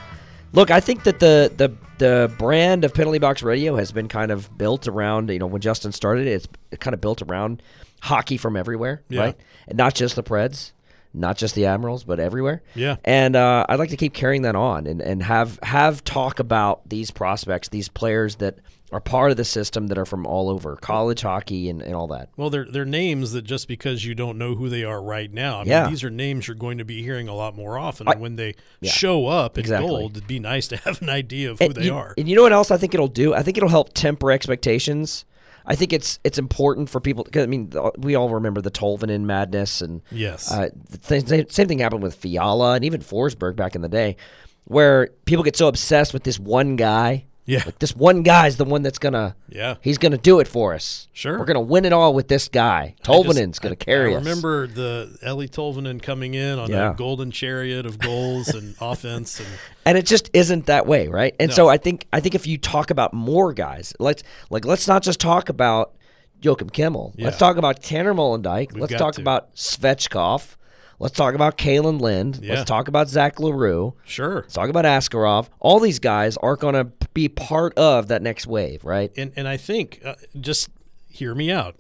[0.53, 4.31] look, I think that the, the the brand of Penalty Box Radio has been kind
[4.31, 6.47] of built around, you know, when Justin started, it's
[6.79, 7.61] kind of built around
[7.99, 9.19] hockey from everywhere, yeah.
[9.19, 9.37] right?
[9.67, 10.71] And not just the Preds,
[11.13, 12.61] not just the Admirals, but everywhere.
[12.73, 12.95] Yeah.
[13.03, 16.87] And uh, I'd like to keep carrying that on and, and have have talk about
[16.87, 18.59] these prospects, these players that–
[18.91, 22.07] are part of the system that are from all over college hockey and, and all
[22.07, 22.29] that.
[22.38, 25.59] Well, they're they're names that just because you don't know who they are right now,
[25.59, 25.83] I yeah.
[25.83, 28.07] mean, these are names you're going to be hearing a lot more often.
[28.07, 29.89] I, and when they yeah, show up in exactly.
[29.89, 32.13] gold, it'd be nice to have an idea of who and they you, are.
[32.17, 33.33] And you know what else I think it'll do?
[33.33, 35.25] I think it'll help temper expectations.
[35.65, 39.23] I think it's it's important for people because I mean we all remember the Tolvanen
[39.23, 40.69] madness and yes, uh,
[41.07, 44.15] the same thing happened with Fiala and even Forsberg back in the day,
[44.63, 47.63] where people get so obsessed with this one guy yeah.
[47.65, 49.75] Like this one guy's the one that's gonna Yeah.
[49.81, 51.07] He's gonna do it for us.
[51.13, 51.39] Sure.
[51.39, 52.93] We're gonna win it all with this guy.
[53.03, 54.23] Tolvanen's gonna carry I us.
[54.23, 56.91] remember the Eeli Tolvanen coming in on Yeah.
[56.91, 59.47] a golden chariot of goals and offense and
[59.85, 61.33] And it just isn't that way, right?
[61.39, 64.21] And so I think I think if you talk about more guys, let's
[64.51, 65.93] like let's not just talk about
[66.41, 67.13] Joakim Kemell.
[67.17, 67.39] Let's Yeah.
[67.47, 68.73] talk about Tanner Molendyk.
[68.73, 69.21] We've let's got talk to.
[69.21, 70.55] about Svechkov.
[70.99, 72.39] Let's talk about Kalen Lind.
[72.41, 72.55] Yeah.
[72.55, 73.93] Let's talk about Zach L'Heureux.
[74.03, 74.37] sure.
[74.41, 75.47] Let's talk about Askarov.
[75.59, 76.85] All these guys are going to
[77.18, 79.11] be part of that next wave, right?
[79.18, 80.70] And and I think uh, just
[81.09, 81.76] hear me out.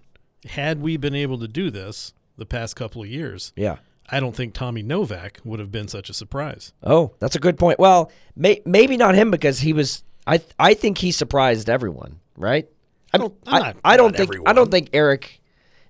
[0.49, 3.77] Had we been able to do this the past couple of years, Yeah.
[4.09, 6.71] I don't think Tommy Novak would have been such a surprise.
[6.81, 7.77] Oh, that's a good point.
[7.77, 10.03] Well, may, maybe not him because he was.
[10.25, 12.67] I I think he surprised everyone, right?
[13.13, 14.35] I don't- I'm not- I don't not think.
[14.47, 15.41] I don't think Eric,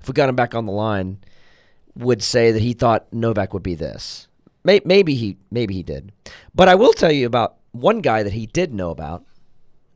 [0.01, 1.19] if we got him back on the line,
[1.95, 4.27] would say that he thought Novak would be this.
[4.63, 6.11] May, maybe he maybe he did,
[6.53, 9.23] but I will tell you about one guy that he did know about,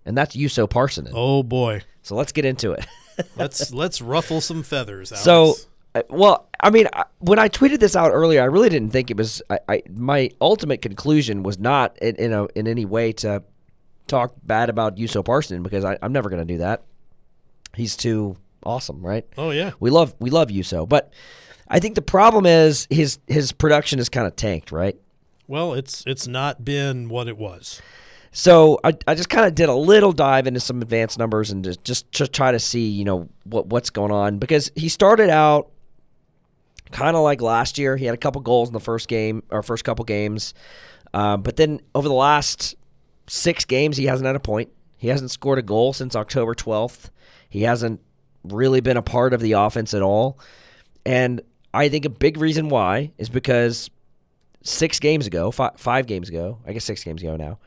[0.06, 1.12] and that's Juuso Parssinen.
[1.14, 2.86] Oh boy, So let's get into it.
[3.36, 5.12] let's let's ruffle some feathers.
[5.12, 5.24] Alex.
[5.24, 5.56] So,
[5.94, 6.88] uh, well, I mean,
[7.20, 9.42] when I tweeted this out earlier, I really didn't think it was.
[9.50, 13.44] I, I my ultimate conclusion was not in in, a, in any way to
[14.08, 16.84] talk bad about Juuso Parson because I, I'm never going to do that.
[17.76, 19.26] He's too awesome, right?
[19.38, 21.12] oh yeah, We love we love Juuso, but
[21.68, 24.98] I think the problem is his his production is kind of tanked, right?
[25.48, 27.82] well it's it's not been what it was.
[28.32, 31.64] So I, I just kind of did a little dive into some advanced numbers and
[31.64, 35.30] just, just to try to see, you know, what what's going on because he started
[35.30, 35.70] out
[36.92, 37.98] kind of like last year.
[37.98, 40.54] He had a couple goals in the first game or first couple games,
[41.14, 42.76] uh, but then over the last
[43.28, 44.70] six games, he hasn't had a point.
[44.98, 47.10] He hasn't scored a goal since October 12th.
[47.50, 48.00] He hasn't
[48.44, 50.40] really been a part of the offense at all.
[51.06, 51.42] And
[51.74, 53.90] I think a big reason why is because
[54.64, 57.58] six games ago, five, five games ago, I guess six games ago now,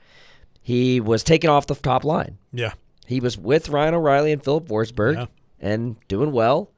[0.64, 2.38] he was taken off the top line.
[2.52, 2.72] Yeah.
[3.06, 5.26] He was with Ryan O'Reilly and Filip Forsberg Yeah.
[5.60, 6.70] and doing well.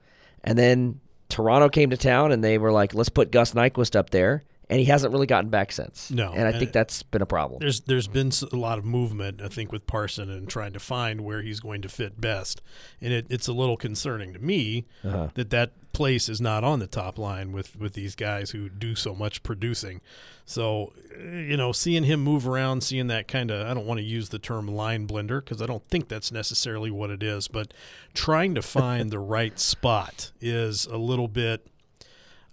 [0.44, 4.10] And then Toronto came to town and they were like, let's put Gus Nyquist up
[4.10, 4.42] there.
[4.68, 6.10] And he hasn't really gotten back since.
[6.10, 7.60] No, And I and think that's been a problem.
[7.60, 11.20] There's there's been a lot of movement, I think, with Parson and trying to find
[11.20, 12.60] where he's going to fit best,
[13.00, 15.28] and it, it's a little concerning to me Uh-huh.
[15.34, 18.94] that that place is not on the top line with with these guys who do
[18.96, 20.00] so much producing.
[20.44, 23.98] So, eh, you know, seeing him move around, seeing that kind of I don't want
[23.98, 27.46] to use the term line blender because I don't think that's necessarily what it is,
[27.48, 27.72] but
[28.14, 31.66] trying to find the right spot is a little bit.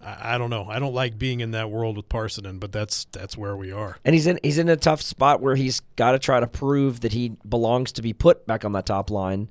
[0.04, 0.66] I I don't know.
[0.68, 3.96] I don't like being in that world with Parssinen, but that's that's where we are.
[4.04, 7.00] And he's in he's in a tough spot where he's got to try to prove
[7.00, 9.48] that he belongs to be put back on that top line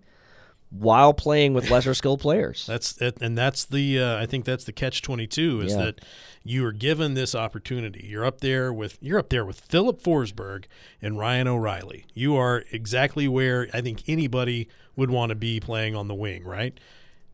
[0.69, 2.65] while playing with lesser skilled players.
[2.67, 5.85] That's it, and that's the uh, I think that's the catch twenty two is Yeah.
[5.85, 6.01] that
[6.43, 8.07] you are given this opportunity.
[8.09, 10.65] You're up there with you're up there with Filip Forsberg
[11.01, 12.05] and Ryan O'Reilly.
[12.13, 16.43] You are exactly where I think anybody would want to be playing on the wing,
[16.43, 16.77] right?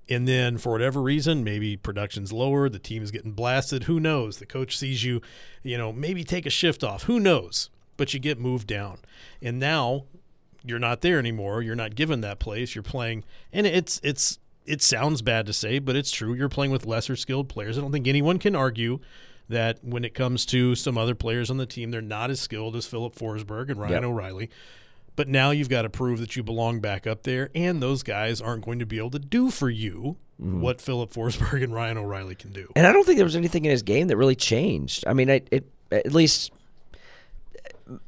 [0.09, 3.83] And then for whatever reason, maybe production's lower, the team is getting blasted.
[3.83, 4.37] Who knows?
[4.39, 5.21] The coach sees you,
[5.61, 7.03] you know, maybe take a shift off.
[7.03, 7.69] Who knows?
[7.95, 8.99] But you get moved down,
[9.41, 10.05] and now
[10.63, 11.61] you're not there anymore.
[11.61, 12.73] You're not given that place.
[12.73, 16.33] You're playing, and it's it's it sounds bad to say, but it's true.
[16.33, 17.77] You're playing with lesser skilled players.
[17.77, 18.99] I don't think anyone can argue
[19.49, 22.75] that when it comes to some other players on the team, they're not as skilled
[22.75, 24.03] as Filip Forsberg and Ryan Yep.
[24.03, 24.49] O'Reilly.
[25.19, 28.39] But now you've got to prove that you belong back up there, and those guys
[28.39, 30.61] aren't going to be able to do for you Mm-hmm.
[30.61, 32.71] what Filip Forsberg and Ryan O'Reilly can do.
[32.73, 35.03] And I don't think there was anything in his game that really changed.
[35.05, 36.53] I mean, I, it at least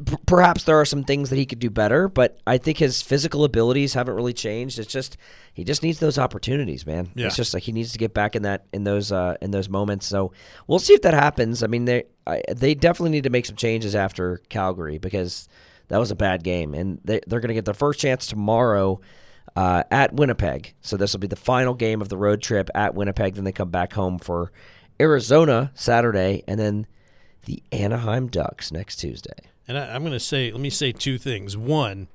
[0.06, 3.02] p- perhaps there are some things that he could do better, but I think his
[3.02, 4.80] physical abilities haven't really changed.
[4.80, 5.18] It's just
[5.54, 7.10] he just needs those opportunities, man.
[7.16, 7.28] Yeah.
[7.28, 9.68] It's just like he needs to get back in that in those uh, in those
[9.68, 10.06] moments.
[10.08, 10.32] So
[10.68, 11.64] we'll see if that happens.
[11.64, 15.50] I mean, they I, they definitely need to make some changes after Calgary because
[15.92, 19.00] that was a bad game, and they, they're going to get their first chance tomorrow.
[19.54, 20.74] Uh, at Winnipeg.
[20.80, 23.34] So this will be the final game of the road trip at Winnipeg.
[23.34, 24.50] Then they come back home for
[25.02, 26.88] Arizona Saturday, and then
[27.46, 29.50] the Anaheim Ducks next Tuesday.
[29.68, 31.58] And I, I'm going to say, let me say two things.
[31.58, 32.08] One,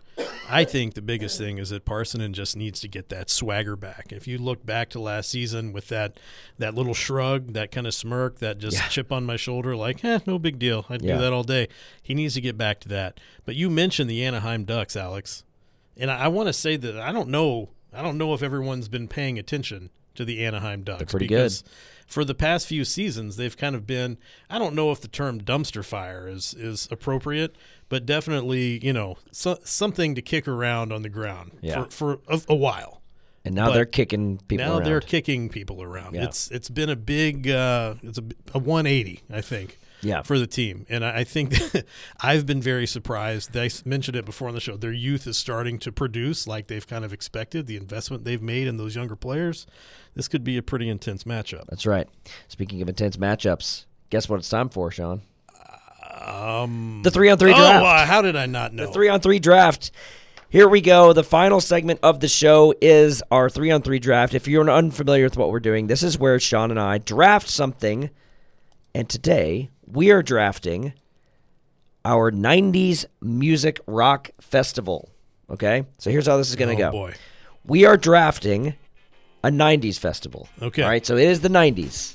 [0.49, 4.13] I think the biggest thing is that Parssinen just needs to get that swagger back.
[4.13, 6.19] If you look back to last season with that
[6.59, 8.89] that little shrug, that kind of smirk, that just Yeah.
[8.89, 10.87] chip on my shoulder, like, eh, no big deal.
[10.89, 11.17] I'd Yeah.
[11.17, 11.69] do that all day.
[12.03, 13.19] He needs to get back to that.
[13.45, 15.45] But you mentioned the Anaheim Ducks, Alex,
[15.97, 17.71] and I, I want to say that I don't know.
[17.93, 20.99] I don't know if everyone's been paying attention to the Anaheim Ducks.
[20.99, 21.53] They're pretty good.
[22.07, 24.17] For the past few seasons, they've kind of been.
[24.49, 27.57] I don't know if the term dumpster fire is is appropriate,
[27.89, 31.85] but definitely, you know, so, something to kick around on the ground Yeah.
[31.85, 33.03] for, for a, a while.
[33.45, 34.85] And now But they're kicking people now around.
[34.85, 36.15] they're kicking people around.
[36.15, 36.25] Yeah.
[36.25, 39.79] It's it's been a big uh, it's a, a 180, I think.
[40.03, 40.23] Yeah.
[40.23, 41.55] For the team, and I I think
[42.21, 43.57] I've been very surprised.
[43.57, 44.77] I mentioned it before on the show.
[44.77, 47.67] Their youth is starting to produce like they've kind of expected.
[47.67, 49.67] The investment they've made in those younger players,
[50.15, 51.67] this could be a pretty intense matchup.
[51.69, 52.09] That's right.
[52.49, 55.23] Speaking of intense matchups, guess what it's time for, Shaun?
[56.21, 57.85] Um, The three on three draft.
[57.85, 58.87] uh, how did I not know?
[58.87, 59.91] The three on three draft.
[60.49, 61.13] Here we go.
[61.13, 64.33] The final segment of the show is our three on three draft.
[64.35, 68.11] If you're unfamiliar with what we're doing, this is where Shaun and I draft something.
[68.95, 70.93] And today we are drafting
[72.05, 75.09] our 90s Music Rock Festival.
[75.51, 75.85] Okay?
[75.99, 76.93] So here's how this is going to oh go.
[76.93, 77.15] boy.
[77.65, 78.75] We are drafting
[79.43, 80.49] a 90s festival.
[80.63, 80.83] Okay.
[80.83, 82.15] All right, so it is the 90s.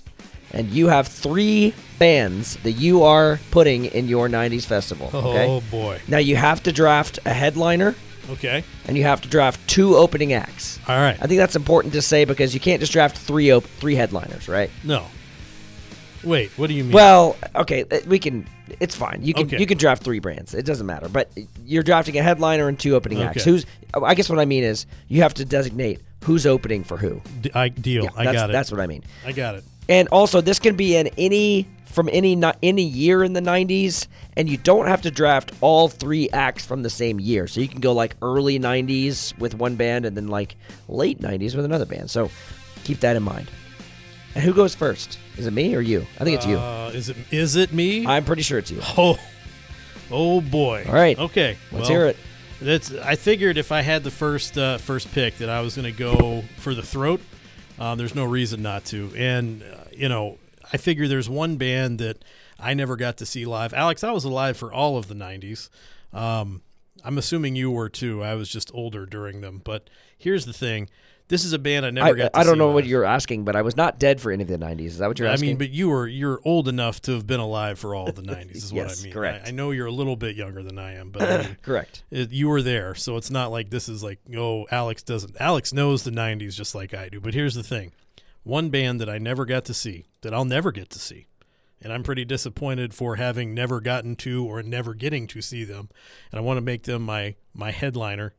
[0.53, 5.09] And you have three bands that you are putting in your 90s festival.
[5.13, 5.47] Oh, okay?
[5.47, 6.01] Oh boy.
[6.07, 7.95] Now you have to draft a headliner
[8.29, 8.63] Okay.
[8.85, 10.77] and you have to draft two opening acts.
[10.87, 11.17] All right.
[11.21, 14.47] I think that's important to say because you can't just draft three op- three headliners,
[14.49, 14.69] right?
[14.83, 15.05] No.
[16.23, 16.51] Wait.
[16.57, 16.93] What do you mean?
[16.93, 18.47] Well, okay, uh, we can.
[18.79, 19.19] It's fine.
[19.21, 19.59] You can Okay.
[19.59, 20.53] you can draft three brands.
[20.53, 21.09] It doesn't matter.
[21.09, 21.31] But
[21.65, 23.43] you're drafting a headliner and two opening acts.
[23.43, 23.65] Who's?
[23.93, 27.21] I guess what I mean is you have to designate who's opening for who.
[27.41, 28.07] D- I deal.
[28.15, 28.53] I that's, got it.
[28.53, 29.03] That's what I mean.
[29.25, 29.63] I got it.
[29.89, 34.07] And also, this can be in any from any ni- any year in the '90s,
[34.37, 37.47] and you don't have to draft all three acts from the same year.
[37.47, 40.55] So you can go like early '90s with one band, and then like
[40.87, 42.09] late '90s with another band.
[42.09, 42.29] So
[42.85, 43.49] keep that in mind.
[44.33, 45.19] And who goes first?
[45.37, 46.05] Is it me or you?
[46.19, 46.57] I think it's you.
[46.57, 48.05] Uh, is it is it me?
[48.05, 48.79] I'm pretty sure it's you.
[48.97, 49.19] oh,
[50.09, 50.85] oh boy.
[50.87, 51.17] All right.
[51.17, 51.57] Okay.
[51.71, 52.17] Let's well, hear it.
[52.61, 52.93] That's.
[52.93, 55.97] I figured if I had the first uh, first pick that I was going to
[55.97, 57.21] go for the throat.
[57.79, 60.37] Um, there's no reason not to, and uh, you know,
[60.71, 62.23] I figure there's one band that
[62.59, 63.73] I never got to see live.
[63.73, 65.69] Alex, I was alive for all of the '90s.
[66.13, 66.61] Um,
[67.03, 68.23] I'm assuming you were too.
[68.23, 69.61] I was just older during them.
[69.63, 70.89] But here's the thing:
[71.31, 72.33] this is a band I never I, got.
[72.33, 72.75] To I don't know live.
[72.75, 74.85] what you're asking, but I was not dead for any of the '90s.
[74.85, 75.47] Is that what you're I asking?
[75.47, 78.21] I mean, but you were you're old enough to have been alive for all the
[78.21, 78.55] '90s.
[78.57, 79.13] Is what I mean.
[79.13, 79.45] correct.
[79.45, 82.03] I, I know you're a little bit younger than I am, but I mean, correct.
[82.11, 85.37] it, you were there, so it's not like this is like oh Alex doesn't.
[85.39, 87.21] Alex knows the '90s just like I do.
[87.21, 87.93] But here's the thing:
[88.43, 91.27] one band that I never got to see, that I'll never get to see,
[91.81, 95.87] and I'm pretty disappointed for having never gotten to or never getting to see them,
[96.29, 98.33] and I want to make them my my headliner,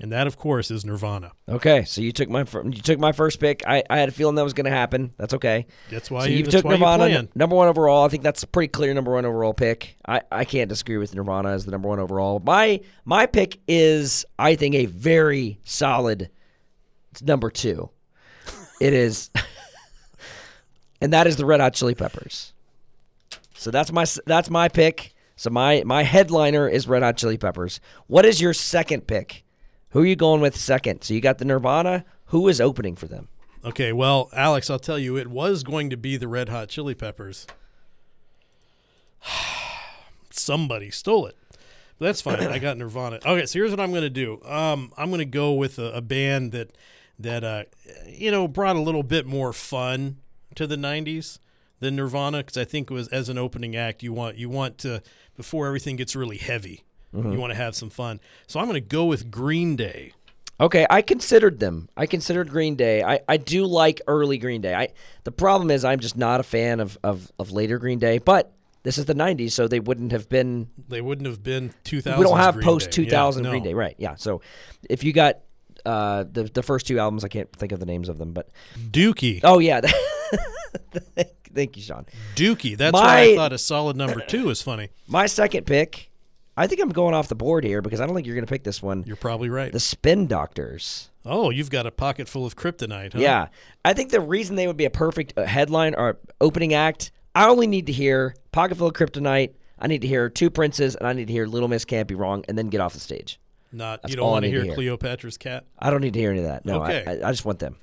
[0.00, 1.32] and that of course is Nirvana.
[1.48, 3.62] Okay, so you took my fir- you took my first pick.
[3.66, 5.12] I, I had a feeling that was going to happen.
[5.16, 5.66] That's okay.
[5.90, 8.04] That's why so you, you took you Nirvana n- number one overall.
[8.04, 9.96] I think that's a pretty clear number one overall pick.
[10.06, 12.40] I, I can't disagree with Nirvana as the number one overall.
[12.44, 16.30] My my pick is I think a very solid
[17.22, 17.90] number two.
[18.80, 19.30] It is,
[21.00, 22.52] and that is the Red Hot Chili Peppers.
[23.54, 25.14] So that's my that's my pick.
[25.36, 27.80] So my my headliner is Red Hot Chili Peppers.
[28.08, 29.43] What is your second pick?
[29.94, 31.02] Who are you going with second?
[31.04, 32.04] So you got the Nirvana.
[32.26, 33.28] Who is opening for them?
[33.64, 36.96] Okay, well, Alex, I'll tell you, it was going to be the Red Hot Chili
[36.96, 37.46] Peppers.
[40.30, 41.36] Somebody stole it.
[41.98, 42.40] But that's fine.
[42.40, 43.20] I got Nirvana.
[43.24, 44.42] Okay, so here's what I'm going to do.
[44.44, 46.76] Um, I'm going to go with a, a band that
[47.20, 47.62] that uh,
[48.08, 50.16] you know brought a little bit more fun
[50.56, 51.38] to the '90s
[51.78, 54.76] than Nirvana, because I think it was as an opening act, you want you want
[54.78, 55.02] to
[55.36, 56.82] before everything gets really heavy,
[57.14, 58.20] you want to have some fun.
[58.46, 60.12] So I'm going to go with Green Day.
[60.60, 61.88] Okay, I considered them.
[61.96, 63.02] I considered Green Day.
[63.02, 64.74] I, I do like early Green Day.
[64.74, 64.88] I
[65.24, 68.52] the problem is I'm just not a fan of, of, of later Green Day, but
[68.84, 72.18] this is the 90s, so they wouldn't have been They wouldn't have been 2000.
[72.18, 73.62] we don't have post 2000 Yeah, Green.
[73.64, 73.94] Day, right?
[73.98, 74.14] Yeah.
[74.14, 74.42] So
[74.88, 75.38] if you got
[75.84, 78.48] uh, the the first two albums, I can't think of the names of them, but
[78.90, 79.40] Dookie.
[79.42, 79.80] oh yeah,
[81.54, 82.06] thank you, Shaun.
[82.36, 82.76] Dookie.
[82.76, 84.90] That's My- why I thought a solid number two is funny.
[85.06, 86.10] My second pick,
[86.56, 88.50] I think I'm going off the board here because I don't think you're going to
[88.50, 89.02] pick this one.
[89.06, 89.72] You're probably right.
[89.72, 91.10] The Spin Doctors.
[91.26, 93.18] oh, you've got a pocket full of kryptonite, huh?
[93.18, 93.48] Yeah,
[93.84, 97.48] I think the reason they would be a perfect uh, headline or opening act, I
[97.48, 101.06] only need to hear "Pocket Full of Kryptonite." I need to hear Two Princes, and
[101.08, 103.40] I need to hear "Little Miss Can't Be Wrong," and then get off the stage.
[103.72, 104.74] Not That's you don't want to hear hear.
[104.74, 105.64] Cleopatra's cat.
[105.80, 106.64] I don't need to hear any of that.
[106.64, 107.20] No, I- Okay.
[107.24, 107.74] I, I just want them.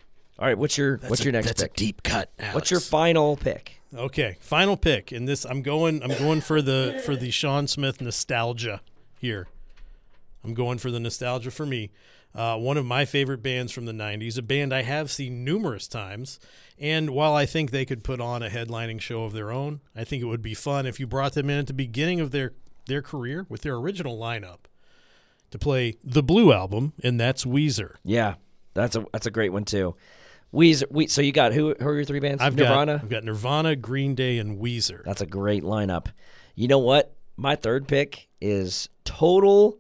[0.41, 1.75] All right, what's your what's your next That's pick?
[1.75, 2.31] deep cut.
[2.53, 3.79] What's your final pick?
[3.95, 5.11] Okay, final pick.
[5.11, 6.01] And this, I'm going.
[6.01, 8.81] I'm going for the for the Shaun Smith nostalgia
[9.19, 9.47] here.
[10.43, 11.91] I'm going for the nostalgia for me.
[12.33, 15.87] Uh, one of my favorite bands from the '90s, a band I have seen numerous
[15.87, 16.39] times.
[16.79, 20.05] And while I think they could put on a headlining show of their own, I
[20.05, 22.53] think it would be fun if you brought them in at the beginning of their
[22.87, 24.61] their career with their original lineup
[25.51, 27.97] to play the Blue album, and that's Weezer.
[28.03, 28.35] Yeah,
[28.73, 29.95] that's a that's a great one too.
[30.53, 30.83] Weezer.
[30.91, 31.73] We, so you got who?
[31.79, 32.41] Who are your three bands?
[32.41, 32.93] I've Nirvana.
[32.93, 35.03] got I've got Nirvana, Green Day, and Weezer.
[35.05, 36.07] That's a great lineup.
[36.55, 37.15] You know what?
[37.37, 39.77] My third pick is total.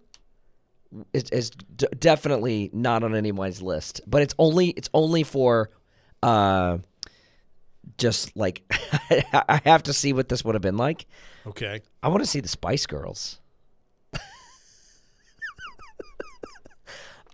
[1.13, 5.69] Is, is d- definitely not on anyone's list, but it's only it's only for,
[6.21, 6.79] uh,
[7.97, 8.63] just like
[9.33, 11.05] I have to see what this would have been like.
[11.47, 11.81] Okay.
[12.03, 13.39] I want to see the Spice Girls.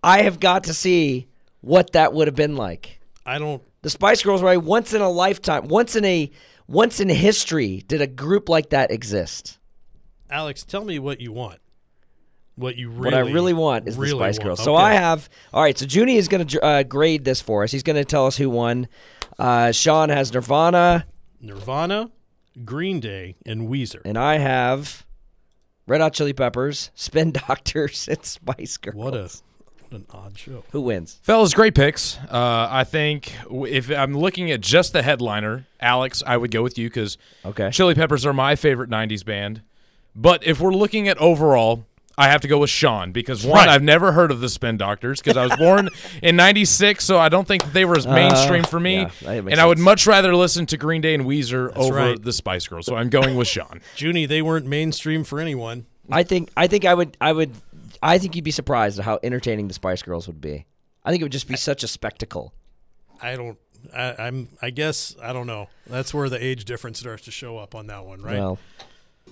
[0.04, 1.28] I have got to see
[1.62, 2.97] what that would have been like.
[3.28, 6.32] I don't The Spice Girls were a once in a lifetime, once in a
[6.68, 9.60] once in history did a group like that exist.
[10.30, 11.60] Alex, tell me what you want.
[12.56, 14.40] What you really what I really want is really the Spice.
[14.40, 14.64] Girls.
[14.64, 14.84] So Okay.
[14.84, 15.78] I have all right.
[15.78, 17.72] So Junie is going to uh, grade this for us.
[17.72, 18.88] He's going to tell us who won.
[19.38, 21.06] Uh, Shaun has Nirvana,
[21.40, 22.10] Nirvana,
[22.66, 24.02] Green Day, and Weezer.
[24.06, 25.06] and I have
[25.86, 28.96] Red Hot Chili Peppers, Spin Doctors, and Spice Girls.
[28.96, 29.30] What a
[29.90, 30.64] what an odd show.
[30.72, 31.20] who wins?
[31.24, 32.18] Fellas, great picks.
[32.30, 36.78] Uh, I think if I'm looking at just the headliner, Alex, I would go with
[36.78, 37.70] you because Okay.
[37.72, 39.62] Chili Peppers are my favorite '90s band.
[40.16, 41.86] But if we're looking at overall,
[42.18, 43.70] I have to go with Shaun because one, Right.
[43.70, 45.90] I've never heard of the Spin Doctors because I was born
[46.24, 48.98] in '96, so I don't think that they were as mainstream for me.
[48.98, 51.72] Uh, yeah, that makes and I would much rather listen to Green Day and Weezer
[51.78, 52.22] over right.
[52.22, 52.88] the Spice Girls.
[52.88, 53.82] So I'm going with Shaun.
[53.98, 55.86] Junie, they weren't mainstream for anyone.
[56.10, 57.52] I think I think I would I would
[58.02, 60.66] I think you'd be surprised at how entertaining the Spice Girls would be.
[61.04, 62.54] I think it would just be such a spectacle.
[63.22, 63.58] I don't.
[63.94, 64.50] I, I'm.
[64.62, 65.70] I guess I don't know.
[65.88, 68.38] That's where the age difference starts to show up on that one, right?
[68.38, 68.60] Well,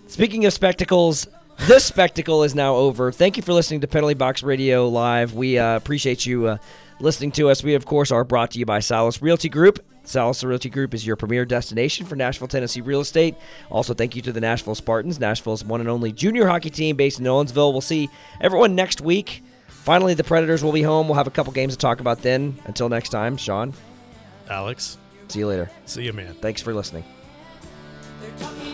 [0.07, 1.27] speaking of spectacles,
[1.59, 3.11] this spectacle is now over.
[3.11, 5.33] Thank you for listening to Penalty Box Radio Live.
[5.33, 6.57] We uh, appreciate you uh,
[6.99, 7.63] listening to us.
[7.63, 9.79] We, of course, are brought to you by Salis Realty Group.
[10.05, 13.35] Salis Realty Group is your premier destination for Nashville, Tennessee real estate.
[13.69, 17.19] Also, thank you to the Nashville Spartans, Nashville's one and only junior hockey team based
[17.19, 17.71] in Nolensville.
[17.71, 18.09] We'll see
[18.41, 19.43] everyone next week.
[19.67, 21.07] Finally, the Predators will be home.
[21.07, 22.57] We'll have a couple games to talk about then.
[22.65, 23.73] Until next time, Shaun,
[24.49, 24.97] Alex,
[25.27, 25.69] see you later.
[25.85, 26.33] see you, man.
[26.35, 27.03] Thanks for listening.
[28.21, 28.64] They're talking